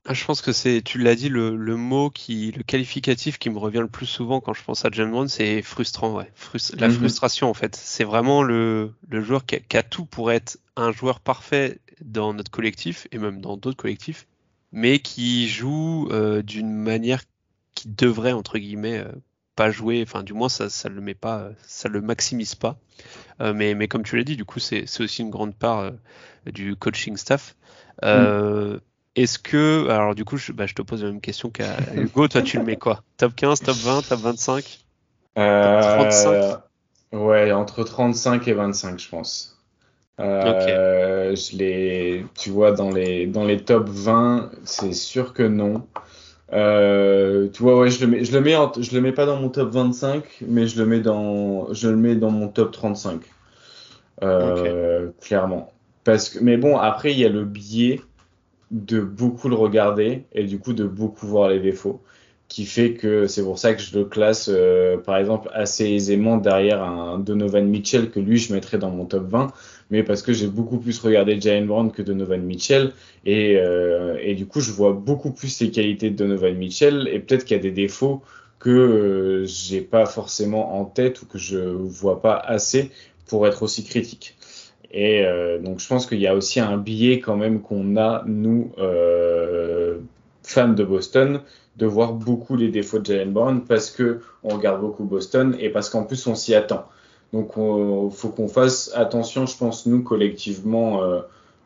[0.05, 3.51] Ah, je pense que c'est, tu l'as dit, le, le, mot qui, le qualificatif qui
[3.51, 6.31] me revient le plus souvent quand je pense à John Brown, c'est frustrant, ouais.
[6.33, 6.95] Frust la mm -hmm.
[6.95, 7.75] frustration, en fait.
[7.75, 11.79] C'est vraiment le, le joueur qui a, qui a, tout pour être un joueur parfait
[12.01, 14.25] dans notre collectif et même dans d'autres collectifs,
[14.71, 17.21] mais qui joue euh, d'une manière
[17.75, 19.11] qui devrait, entre guillemets, euh,
[19.55, 22.79] pas jouer, enfin, du moins, ça, ça le met pas, ça le maximise pas.
[23.39, 25.91] Euh, mais, mais comme tu l'as dit, du coup, c'est aussi une grande part euh,
[26.51, 27.55] du coaching staff.
[28.01, 28.79] Mm.
[29.15, 32.27] Est-ce que, alors du coup, je, bah, je, te pose la même question qu'à Hugo.
[32.27, 33.03] Toi, tu le mets quoi?
[33.17, 34.79] Top 15, top 20, top 25
[35.37, 36.59] euh, top 35
[37.13, 39.57] Ouais, entre 35 et 25, je pense.
[40.19, 41.35] Euh, okay.
[41.35, 45.87] Je les, tu vois, dans les, dans les top 20, c'est sûr que non.
[46.53, 49.25] Euh, tu vois, ouais, je le mets, je le mets, en, je le mets pas
[49.25, 52.71] dans mon top 25, mais je le mets dans, je le mets dans mon top
[52.71, 53.21] 35.
[54.23, 55.13] Euh, okay.
[55.21, 55.71] Clairement.
[56.03, 58.01] Parce que, mais bon, après, il y a le biais
[58.71, 62.01] de beaucoup le regarder et du coup de beaucoup voir les défauts
[62.47, 66.37] qui fait que c'est pour ça que je le classe euh, par exemple assez aisément
[66.37, 69.53] derrière un Donovan Mitchell que lui je mettrais dans mon top 20
[69.89, 72.93] mais parce que j'ai beaucoup plus regardé Jalen Brown que Donovan Mitchell
[73.25, 77.19] et, euh, et du coup je vois beaucoup plus les qualités de Donovan Mitchell et
[77.19, 78.21] peut-être qu'il y a des défauts
[78.59, 82.91] que euh, j'ai pas forcément en tête ou que je vois pas assez
[83.25, 84.35] pour être aussi critique.
[84.91, 88.23] Et euh, donc je pense qu'il y a aussi un biais quand même qu'on a,
[88.25, 89.99] nous, euh,
[90.43, 91.41] fans de Boston,
[91.77, 95.69] de voir beaucoup les défauts de Jalen Brown parce que on regarde beaucoup Boston et
[95.69, 96.85] parce qu'en plus on s'y attend.
[97.33, 101.21] Donc il faut qu'on fasse attention, je pense, nous, collectivement, euh,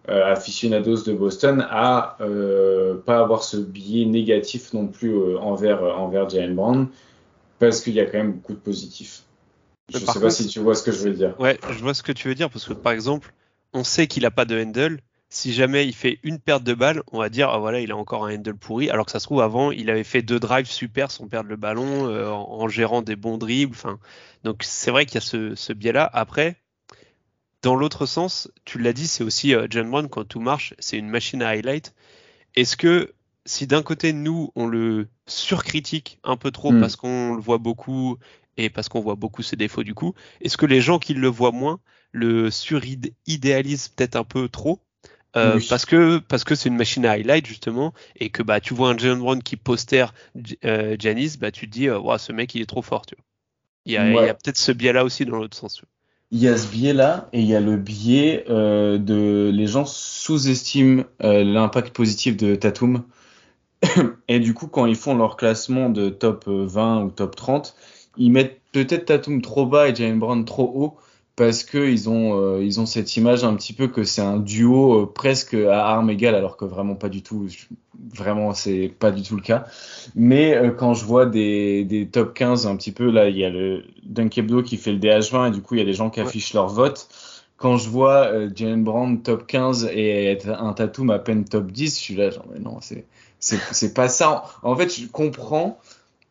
[0.10, 6.30] euh, aficionados de Boston, à euh, pas avoir ce biais négatif non plus envers, envers
[6.30, 6.88] Jalen Brown
[7.58, 9.25] parce qu'il y a quand même beaucoup de positifs.
[9.90, 11.40] Je ne sais pas si tu vois ce que je veux dire.
[11.40, 13.34] Ouais, je vois ce que tu veux dire parce que par exemple,
[13.74, 17.04] on sait qu'il a pas de handle, si jamais il fait une perte de balle,
[17.12, 19.26] on va dire, ah voilà, il a encore un handle pourri, alors que ça se
[19.26, 22.68] trouve, avant, il avait fait deux drives super sans perdre le ballon, euh, en, en,
[22.68, 23.76] gérant des bons dribbles.
[23.76, 24.00] Enfin,
[24.44, 26.10] donc c'est vrai qu'il y a ce, ce biais-là.
[26.14, 26.56] Après,
[27.62, 30.98] dans l'autre sens, tu l'as dit, c'est aussi euh, John Brown, quand tout marche, c'est
[30.98, 31.94] une machine à highlight.
[32.56, 33.14] Est-ce que
[33.46, 36.80] si d'un côté, nous, on le surcritique un peu trop Mm.
[36.80, 38.18] parce qu'on le voit beaucoup
[38.58, 41.28] et parce qu'on voit beaucoup ses défauts du coup, est-ce que les gens qui le
[41.28, 41.80] voient moins
[42.12, 44.80] le suridéalisent peut-être un peu trop?
[45.36, 45.68] Euh, Oui.
[45.70, 48.92] parce que parce que c'est une machine à highlight justement et que bah tu vois
[48.92, 50.14] un Jalen Brown qui postère
[50.64, 53.24] euh, Giannis, bah tu te dis euh, ce mec il est trop fort tu vois.
[53.86, 55.76] Il y a, peut-être ce biais là aussi dans l'autre sens.
[55.76, 55.90] tu vois.
[56.32, 59.86] Il y a ce biais-là et il y a le biais euh, de les gens
[59.86, 63.04] sous-estiment l'impact positif de Tatum.
[64.28, 67.76] Et du coup, quand ils font leur classement de top euh, 20 ou top 30,
[68.18, 70.96] ils mettent peut-être Tatum trop bas et Jalen Brown trop haut
[71.36, 74.38] parce que ils ont euh, ils ont cette image un petit peu que c'est un
[74.38, 77.48] duo euh, presque à armes égales alors que vraiment pas du tout.
[78.14, 79.66] Vraiment, c'est pas du tout le cas.
[80.16, 83.44] Mais euh, quand je vois des, des top 15 un petit peu, là, il y
[83.46, 86.10] a le Dunkebdo qui fait le DH20 et du coup, il y a des gens
[86.10, 86.28] qui Ouais.
[86.28, 87.08] affichent leur vote.
[87.58, 91.96] Quand je vois euh, Jalen Brown top 15 et un Tatum à peine top 10,
[91.98, 93.06] je suis là, genre, mais non, c'est,
[93.40, 94.44] c'est, c'est pas ça.
[94.62, 95.80] En fait, je comprends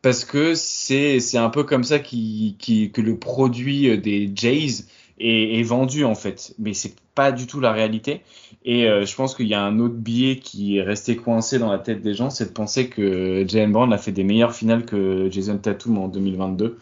[0.05, 4.31] parce que c'est, c'est un peu comme ça qui, qui, que le produit euh, des
[4.35, 4.83] Jays
[5.19, 6.53] est, est vendu, en fait.
[6.59, 8.21] Mais c'est pas du tout la réalité.
[8.65, 11.71] Et euh, je pense qu'il y a un autre biais qui est resté coincé dans
[11.71, 14.85] la tête des gens, c'est de penser que Jalen Brown a fait des meilleures finales
[14.85, 16.77] que Jason Tatum en 2022.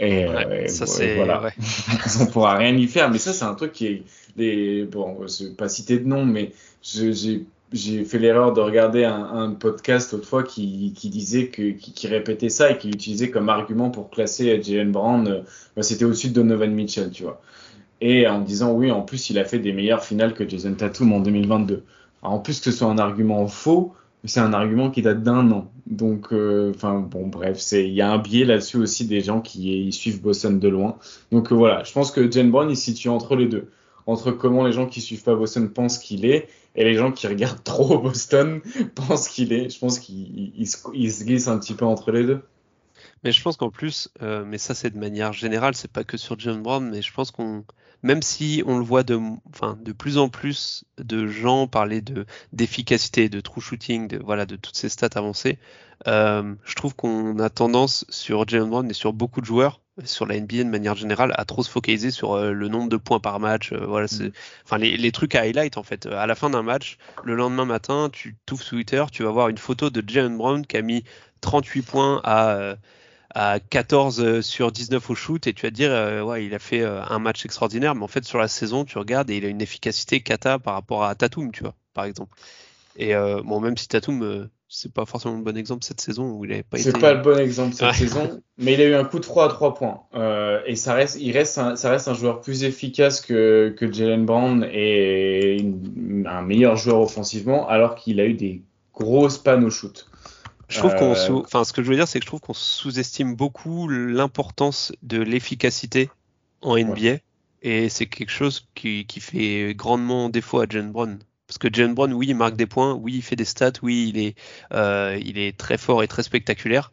[0.00, 1.52] Et, euh, Ouais, et ça c'est voilà, ouais.
[2.20, 3.10] on pourra rien y faire.
[3.10, 4.02] Mais ça, c'est un truc qui
[4.38, 6.52] est bon, je vais pas citer de nom, mais
[6.82, 12.48] je- j'ai j'ai fait l'erreur de regarder un, podcast autrefois qui, disait que qui, répétait
[12.48, 15.40] ça et qui utilisait comme argument pour classer Jalen Brown, euh,
[15.76, 17.40] bah, c'était au-dessus de Donovan Mitchell, tu vois.
[18.00, 21.12] Et en disant oui, en plus, il a fait des meilleures finales que Jason Tatum
[21.12, 21.84] en 2022.
[22.22, 23.94] Alors, en plus que ce soit un argument faux,
[24.24, 25.70] c'est un argument qui date d'un an.
[25.86, 29.40] Donc, euh, enfin bon, bref, c'est il y a un biais là-dessus aussi des gens
[29.40, 30.96] qui suivent Boston de loin.
[31.32, 33.70] Donc euh, voilà, je pense que Jalen Brown il se situe entre les deux,
[34.06, 36.48] entre comment les gens qui suivent pas Boston pensent qu'il est
[36.78, 38.62] et les gens qui regardent trop Boston
[38.94, 39.68] pensent qu'il est.
[39.68, 40.52] Je pense qu'il il-
[40.94, 42.42] il se, glisse un petit peu entre les deux.
[43.24, 46.16] Mais je pense qu'en plus, euh, mais ça c'est de manière générale, c'est pas que
[46.16, 47.64] sur John Brown, mais je pense qu'on,
[48.04, 49.18] même si on le voit de,
[49.50, 54.46] enfin, de plus en plus de gens parler de d'efficacité, de true shooting, de voilà,
[54.46, 55.58] de toutes ces stats avancées,
[56.06, 60.26] euh, je trouve qu'on a tendance sur Jalen Brown et sur beaucoup de joueurs, sur
[60.26, 63.20] la NBA de manière générale, à trop se focaliser sur euh, le nombre de points
[63.20, 64.32] par match, euh, voilà, c'est, Mm.
[64.64, 66.06] enfin les, les trucs à highlight en fait.
[66.06, 69.58] À la fin d'un match, le lendemain matin, tu t'ouvres Twitter, tu vas voir une
[69.58, 71.04] photo de Jalen Brown qui a mis
[71.40, 72.76] 38 points à euh,
[73.34, 76.58] à 14 sur 19 au shoot et tu vas te dire euh, ouais il a
[76.58, 79.44] fait euh, un match extraordinaire mais en fait sur la saison tu regardes et il
[79.44, 82.34] a une efficacité cata par rapport à Tatum tu vois par exemple
[82.96, 86.32] et euh, bon même si Tatum euh, c'est pas forcément le bon exemple cette saison
[86.32, 88.84] où il avait pas C'est été pas le bon exemple cette saison, mais il a
[88.84, 90.02] eu un coup de froid à trois points.
[90.14, 93.90] Euh, et ça reste, il reste un, ça reste un joueur plus efficace que, que
[93.90, 98.62] Jalen Brown et une- un meilleur joueur offensivement, alors qu'il a eu des
[98.94, 100.06] grosses pannes au shoot.
[100.68, 101.38] Je trouve qu'on Euh, sous...
[101.40, 105.18] enfin ce que je veux dire c'est que je trouve qu'on sous-estime beaucoup l'importance de
[105.22, 106.10] l'efficacité
[106.60, 107.20] en NBA
[107.62, 111.18] et c'est quelque chose qui, qui fait grandement défaut à Jalen Brown.
[111.48, 114.10] Parce que Jalen Brown, oui, il marque des points, oui, il fait des stats, oui,
[114.14, 114.36] il est,
[114.72, 116.92] euh, il est très fort et très spectaculaire.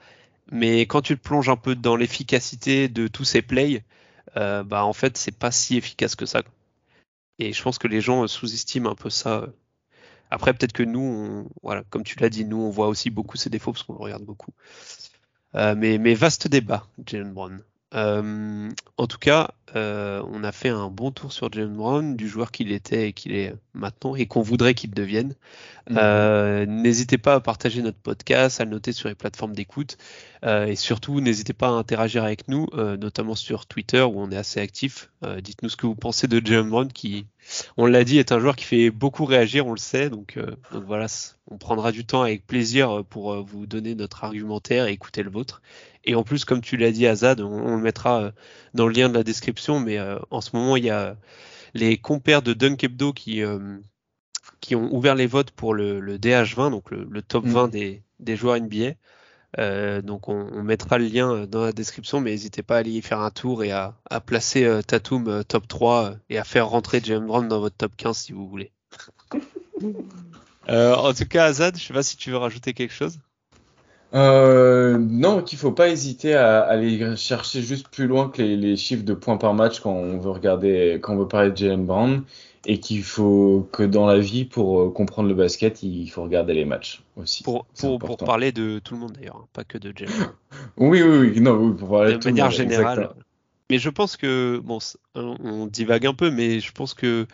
[0.52, 3.84] Mais quand tu te plonges un peu dans l'efficacité de tous ses plays,
[4.38, 6.44] euh, bah en fait, c'est pas si efficace que ça.
[7.40, 9.48] Et je pense que les gens euh, sous-estiment un peu ça.
[10.32, 13.38] Après, peut-être que nous, on- voilà, comme tu l'as dit, nous, on voit aussi beaucoup
[13.38, 14.52] ses défauts parce qu'on le regarde beaucoup.
[15.56, 17.64] Euh, mais, mais vaste débat, Jalen Brown.
[17.96, 22.28] Euh, en tout cas, euh, on a fait un bon tour sur Jalen Brown, du
[22.28, 25.36] joueur qu'il était et qu'il est maintenant et qu'on voudrait qu'il devienne.
[25.90, 25.98] Mhm.
[25.98, 29.98] Euh, n'hésitez pas à partager notre podcast, à le noter sur les plateformes d'écoute
[30.44, 34.60] et surtout n'hésitez pas à interagir avec nous, notamment sur Twitter où on est assez
[34.60, 35.10] actif.
[35.42, 37.26] Dites-nous ce que vous pensez de Jalen Brown qui,
[37.78, 40.10] on l'a dit, est un joueur qui fait beaucoup réagir, on le sait.
[40.10, 41.08] Donc, euh, donc voilà,
[41.50, 45.30] on prendra du temps avec plaisir pour euh, vous donner notre argumentaire et écouter le
[45.30, 45.62] vôtre.
[46.04, 48.32] Et en plus, comme tu l'as dit, Azad, on, on le mettra euh,
[48.74, 49.80] dans le lien de la description.
[49.80, 51.18] Mais euh, en ce moment, il y a
[51.74, 53.78] les compères de Dunk Hebdo qui euh,
[54.62, 57.52] qui ont ouvert les votes pour le, le DH20, donc le, le top Mm.
[57.52, 58.94] 20 des, des joueurs NBA.
[59.58, 62.80] Euh, donc on, on mettra le lien euh, dans la description, mais n'hésitez pas à
[62.80, 66.16] aller y faire un tour et à, à placer euh, Tatum euh, top 3 euh,
[66.30, 68.72] et à faire rentrer James Brown dans votre top 15 si vous voulez.
[70.68, 73.20] Euh, en tout cas, Azad, je sais pas si tu veux rajouter quelque chose.
[74.16, 78.76] Euh, non, qu'il faut pas hésiter à aller chercher juste plus loin que les, les,
[78.76, 81.86] chiffres de points par match quand on veut regarder, quand on veut parler de Jalen
[81.86, 82.24] Brown,
[82.66, 86.54] et qu'il faut que dans la vie, pour euh, comprendre le basket, il faut regarder
[86.54, 87.44] les matchs aussi.
[87.44, 90.14] Pour, pour, pour parler de tout le monde d'ailleurs, hein, pas que de Jalen.
[90.78, 93.10] oui, oui, oui, non, oui, pour parler de, de manière générale.
[93.70, 94.80] Mais je pense que bon,
[95.16, 97.26] on divague un peu, mais je pense que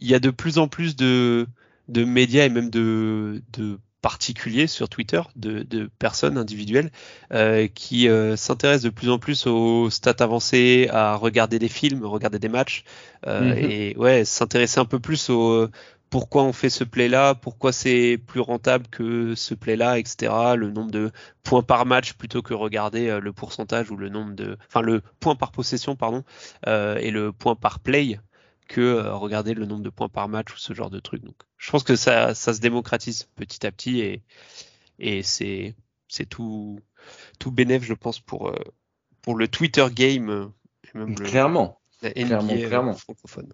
[0.00, 1.46] il y a de plus en plus de,
[1.88, 6.90] de médias et même de, de particuliers sur Twitter, de, de personnes individuelles
[7.32, 12.04] euh, qui euh, s'intéressent de plus en plus aux stats avancées, à regarder des films,
[12.04, 12.84] regarder des matchs,
[13.26, 13.70] euh, mm-hmm.
[13.70, 15.68] et ouais, s'intéresser un peu plus au
[16.12, 20.30] pourquoi on fait ce play là, pourquoi c'est plus rentable que ce play là, etc.
[20.58, 21.10] Le nombre de
[21.42, 25.00] points par match plutôt que regarder euh, le pourcentage ou le nombre de, enfin le
[25.20, 26.22] point par possession pardon
[26.66, 28.20] euh, et le point par play
[28.72, 31.22] que euh, regarder le nombre de points par match ou ce genre de truc.
[31.22, 34.22] Donc, je pense que ça, ça se démocratise petit à petit et,
[34.98, 35.74] et c'est,
[36.08, 36.80] c'est tout,
[37.38, 38.56] tout bénéf, je pense, pour, euh,
[39.20, 40.50] pour le Twitter game.
[40.84, 41.80] Et même clairement.
[42.02, 42.94] Le, clairement, clairement.
[42.94, 43.52] francophone.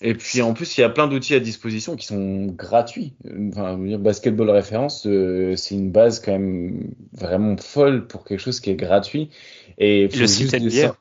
[0.00, 3.14] Et puis en plus, il y a plein d'outils à disposition qui sont gratuits.
[3.50, 8.70] Enfin, basketball référence, euh, c'est une base quand même vraiment folle pour quelque chose qui
[8.70, 9.30] est gratuit.
[9.78, 10.96] Et, le site NBA,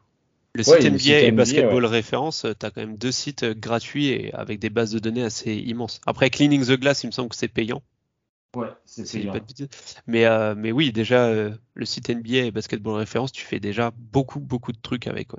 [0.54, 4.60] le site NBA et Basketball Référence, tu as quand même deux sites gratuits et avec
[4.60, 6.00] des bases de données assez immenses.
[6.06, 7.82] Après, Cleaning the Glass, il me semble que c'est payant.
[8.56, 9.34] Ouais, c'est payant.
[10.06, 13.92] mais, euh, mais oui, déjà, euh, le site NBA et Basketball Référence, tu fais déjà
[13.98, 15.30] beaucoup, beaucoup de trucs avec.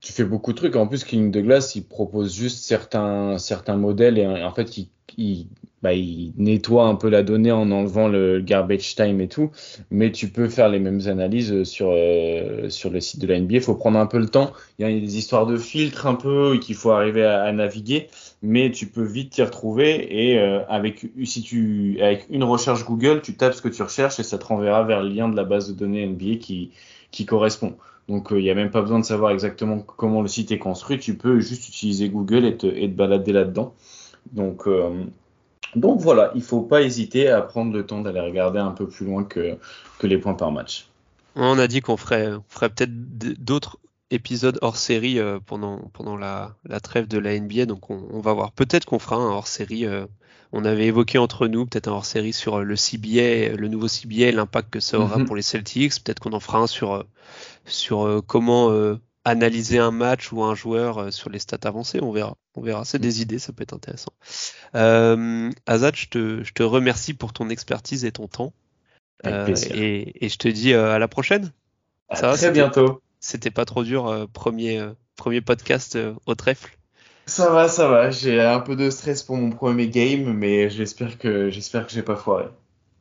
[0.00, 0.76] Tu fais beaucoup de trucs.
[0.76, 4.90] En plus, Cleaning the Glass, il propose juste certains, certains modèles et en fait, il,
[5.16, 5.46] il
[5.82, 9.50] bah, il nettoie un peu la donnée en enlevant le garbage time et tout,
[9.90, 13.54] mais tu peux faire les mêmes analyses sur, euh, sur le site de la NBA.
[13.56, 14.52] Il faut prendre un peu le temps.
[14.78, 18.08] Il y a des histoires de filtres un peu qu'il faut arriver à, naviguer,
[18.42, 23.22] mais tu peux vite t'y retrouver et euh, avec, si tu, avec une recherche Google,
[23.22, 25.44] tu tapes ce que tu recherches et ça te renverra vers le lien de la
[25.44, 26.72] base de données NBA qui,
[27.12, 27.76] qui correspond.
[28.08, 30.58] Donc euh, il n'y a même pas besoin de savoir exactement comment le site est
[30.58, 33.74] construit, tu peux juste utiliser Google et te balader là-dedans.
[34.32, 34.66] Donc
[35.74, 39.06] donc voilà, il faut pas hésiter à prendre le temps d'aller regarder un peu plus
[39.06, 39.58] loin que,
[39.98, 40.88] que les points par match.
[41.36, 42.92] On a dit qu'on ferait, ferait peut-être
[43.42, 43.78] d'autres
[44.10, 48.32] épisodes hors série euh, pendant, pendant la, la, trêve de la NBA, donc on, va
[48.32, 48.52] voir.
[48.52, 49.84] Peut-être qu'on fera un hors série.
[49.84, 50.06] Euh,
[50.52, 54.32] on avait évoqué entre nous peut-être un hors série sur le CBA, le nouveau CBA,
[54.32, 55.26] l'impact que ça aura mhm.
[55.26, 56.02] pour les Celtics.
[56.02, 57.04] Peut-être qu'on en fera un sur,
[57.66, 58.70] sur euh, comment
[59.28, 62.36] analyser un match ou un joueur euh, sur les stats avancées, on verra.
[62.58, 62.84] On verra.
[62.84, 64.12] C'est des idées, ça peut être intéressant.
[64.74, 68.52] Euh, Azad, je te, je te remercie pour ton expertise et ton temps.
[69.26, 71.52] Euh, et, et, je te dis euh, à la prochaine.
[72.08, 73.00] À ça très bientôt.
[73.20, 74.84] C'était pas trop dur, premier,
[75.16, 76.76] premier podcast au trèfle.
[77.26, 78.10] Ça va, ça va.
[78.10, 82.02] J'ai un peu de stress pour mon premier game, mais j'espère que j'espère que j'ai
[82.02, 82.46] pas foiré.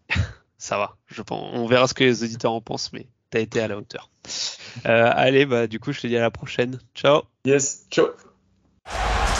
[0.57, 0.97] ça va.
[1.07, 1.51] Je pense.
[1.53, 4.09] On verra ce que les auditeurs en pensent, mais t'as été à la hauteur.
[4.85, 6.79] Euh, allez, bah, du coup, je te dis à la prochaine.
[6.95, 7.23] Ciao.
[7.45, 8.07] Yes, ciao.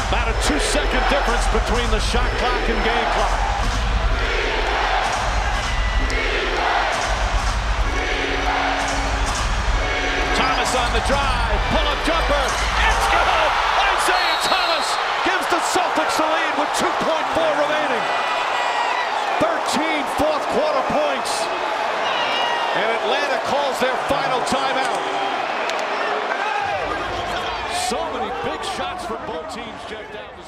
[0.08, 3.39] About a two second difference between the shot clock and game clock.
[10.39, 12.45] Thomas on the drive, pull up jumper,
[12.88, 13.51] it's good!
[13.84, 14.88] Isaiah Thomas
[15.28, 18.05] gives the Celtics the lead with 2.4 remaining.
[19.43, 21.36] 13 fourth quarter points.
[22.80, 23.97] And Atlanta calls their
[29.08, 30.47] for both teams checked out.